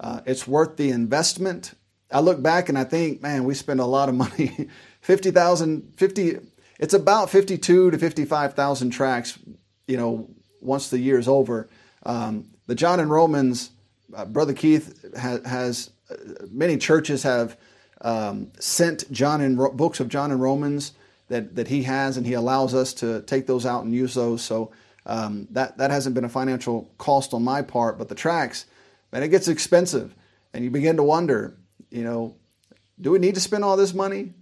Uh, 0.00 0.22
it's 0.24 0.48
worth 0.48 0.78
the 0.78 0.88
investment. 0.88 1.74
I 2.10 2.20
look 2.20 2.42
back 2.42 2.70
and 2.70 2.78
I 2.78 2.84
think, 2.84 3.20
man, 3.20 3.44
we 3.44 3.52
spend 3.52 3.78
a 3.78 3.84
lot 3.84 4.08
of 4.08 4.14
money. 4.14 4.68
50,000, 5.02 5.92
50, 5.98 6.38
it's 6.80 6.94
about 6.94 7.28
52 7.28 7.90
to 7.90 7.98
55,000 7.98 8.90
tracts, 8.90 9.38
you 9.86 9.98
know, 9.98 10.30
once 10.62 10.88
the 10.88 10.98
year 10.98 11.18
is 11.18 11.28
over. 11.28 11.68
Um, 12.06 12.46
the 12.66 12.74
John 12.74 13.00
and 13.00 13.10
Romans, 13.10 13.70
uh, 14.16 14.24
Brother 14.24 14.54
Keith 14.54 15.04
ha- 15.14 15.44
has, 15.44 15.90
uh, 16.10 16.14
many 16.50 16.78
churches 16.78 17.24
have 17.24 17.58
um, 18.00 18.50
sent 18.58 19.12
John 19.12 19.42
and 19.42 19.58
Ro- 19.58 19.72
books 19.72 20.00
of 20.00 20.08
John 20.08 20.30
and 20.30 20.40
Romans 20.40 20.92
that, 21.28 21.54
that 21.56 21.68
he 21.68 21.82
has, 21.82 22.16
and 22.16 22.26
he 22.26 22.32
allows 22.32 22.74
us 22.74 22.94
to 22.94 23.20
take 23.22 23.46
those 23.46 23.66
out 23.66 23.84
and 23.84 23.92
use 23.92 24.14
those. 24.14 24.40
So 24.40 24.72
um, 25.08 25.48
that, 25.50 25.78
that 25.78 25.90
hasn't 25.90 26.14
been 26.14 26.24
a 26.24 26.28
financial 26.28 26.92
cost 26.98 27.32
on 27.34 27.42
my 27.42 27.62
part, 27.62 27.98
but 27.98 28.08
the 28.08 28.14
tracts, 28.14 28.66
man, 29.10 29.22
it 29.22 29.28
gets 29.28 29.48
expensive. 29.48 30.14
and 30.52 30.62
you 30.62 30.70
begin 30.70 30.96
to 30.96 31.02
wonder, 31.02 31.56
you 31.90 32.04
know, 32.04 32.36
do 33.00 33.10
we 33.10 33.18
need 33.18 33.34
to 33.34 33.40
spend 33.40 33.64
all 33.64 33.76
this 33.76 33.94
money? 33.94 34.34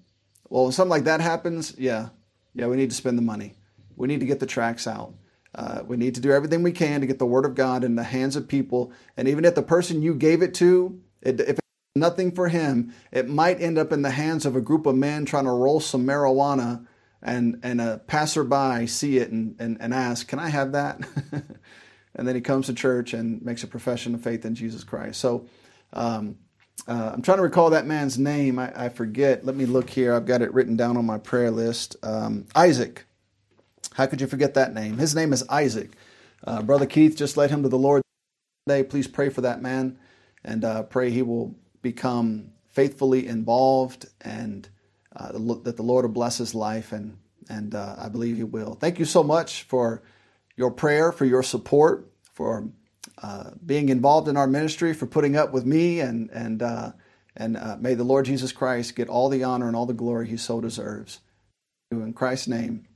Well, 0.49 0.65
when 0.65 0.73
something 0.73 0.91
like 0.91 1.05
that 1.05 1.21
happens, 1.21 1.75
yeah, 1.79 2.09
yeah, 2.55 2.67
we 2.67 2.77
need 2.77 2.91
to 2.91 2.97
spend 2.97 3.17
the 3.17 3.23
money. 3.23 3.55
We 3.97 4.09
need 4.09 4.21
to 4.21 4.27
get 4.27 4.41
the 4.41 4.47
tracts 4.47 4.87
out. 4.87 5.15
Uh, 5.55 5.83
we 5.87 5.97
need 5.97 6.15
to 6.17 6.21
do 6.21 6.33
everything 6.33 6.63
we 6.63 6.73
can 6.73 7.01
to 7.01 7.07
get 7.07 7.19
the 7.19 7.27
Word 7.27 7.47
of 7.47 7.55
God 7.55 7.83
in 7.85 7.95
the 7.95 8.03
hands 8.03 8.37
of 8.37 8.47
people. 8.47 8.93
And 9.17 9.29
even 9.29 9.45
if 9.45 9.55
the 9.55 9.63
person 9.63 10.03
you 10.03 10.15
gave 10.15 10.43
it 10.43 10.53
to, 10.55 11.01
it, 11.23 11.41
if 11.41 11.51
it's 11.51 11.61
nothing 11.95 12.33
for 12.33 12.49
him, 12.49 12.93
it 13.11 13.29
might 13.29 13.61
end 13.61 13.79
up 13.79 13.93
in 13.93 14.03
the 14.03 14.11
hands 14.11 14.45
of 14.45 14.55
a 14.55 14.61
group 14.61 14.85
of 14.85 14.95
men 14.95 15.25
trying 15.25 15.45
to 15.45 15.51
roll 15.51 15.81
some 15.81 16.07
marijuana, 16.07 16.87
and 17.23 17.61
and 17.63 17.81
a 17.81 17.99
passerby 18.07 18.87
see 18.87 19.19
it 19.19 19.31
and 19.31 19.57
and, 19.59 19.77
and 19.81 19.95
ask, 19.95 20.27
"Can 20.29 20.39
I 20.39 20.49
have 20.49 20.73
that?" 20.73 21.01
and 22.15 22.29
then 22.29 22.35
he 22.35 22.41
comes 22.41 22.67
to 22.67 22.75
church 22.75 23.15
and 23.15 23.43
makes 23.43 23.63
a 23.63 23.67
profession 23.67 24.15
of 24.15 24.23
faith 24.23 24.45
in 24.45 24.55
Jesus 24.55 24.85
Christ. 24.85 25.21
So. 25.21 25.47
Um, 25.93 26.39
uh, 26.87 27.11
I'm 27.15 27.23
trying 27.23 27.39
to 27.39 27.43
recall 27.43 27.71
that 27.71 27.87
man's 27.87 28.19
name. 28.19 28.59
I, 28.59 28.71
I, 28.85 28.89
forget. 28.91 29.45
Let 29.45 29.57
me 29.57 29.65
look 29.65 29.89
here. 29.91 30.15
I've 30.15 30.27
got 30.27 30.43
it 30.43 30.53
written 30.53 30.77
down 30.77 30.97
on 30.97 31.05
my 31.07 31.19
prayer 31.19 31.51
list. 31.51 31.97
Um, 32.03 32.47
Isaac. 32.55 33.07
How 33.95 34.05
could 34.05 34.21
you 34.21 34.27
forget 34.27 34.55
that 34.55 34.75
name? 34.75 34.99
His 34.99 35.15
name 35.15 35.33
is 35.33 35.43
Isaac. 35.49 35.93
Uh, 36.45 36.61
Brother 36.61 36.85
Keith 36.85 37.17
just 37.17 37.39
led 37.39 37.51
him 37.51 37.63
to 37.63 37.69
the 37.71 37.79
Lord 37.79 38.03
today. 38.67 38.83
Please 38.83 39.09
pray 39.09 39.31
for 39.31 39.41
that 39.41 39.63
man 39.63 39.99
and 40.45 40.65
uh, 40.65 40.83
pray 40.83 41.11
he 41.11 41.23
will 41.23 41.55
become 41.81 42.53
faithfully 42.69 43.27
involved 43.27 44.07
and 44.21 44.69
uh, 45.17 45.33
that 45.65 45.77
the 45.77 45.83
Lord 45.83 46.05
will 46.05 46.13
bless 46.13 46.39
his 46.39 46.55
life. 46.55 46.93
And, 46.93 47.17
and 47.49 47.75
uh, 47.75 47.97
I 47.99 48.09
believe 48.09 48.37
he 48.37 48.45
will. 48.45 48.75
Thank 48.75 48.99
you 48.99 49.05
so 49.05 49.23
much 49.23 49.65
for 49.65 50.03
your 50.57 50.71
prayer, 50.71 51.13
for 51.13 51.25
your 51.25 51.43
support, 51.43 52.11
for 52.33 52.69
uh, 53.23 53.51
being 53.65 53.89
involved 53.89 54.29
in 54.29 54.37
our 54.37 54.47
ministry, 54.47 54.93
for 54.93 55.07
putting 55.07 55.37
up 55.37 55.53
with 55.53 55.65
me, 55.65 56.01
and 56.01 56.29
and 56.31 56.63
uh, 56.63 56.93
and 57.37 57.57
uh, 57.57 57.77
may 57.81 57.95
the 57.95 58.05
Lord 58.05 58.27
Jesus 58.27 58.53
Christ 58.53 58.95
get 58.95 59.09
all 59.09 59.29
the 59.29 59.45
honor 59.45 59.69
and 59.69 59.77
all 59.77 59.87
the 59.87 59.95
glory 59.95 60.29
He 60.29 60.37
so 60.37 60.61
deserves. 60.61 61.21
In 61.91 62.13
Christ's 62.13 62.49
name. 62.49 62.87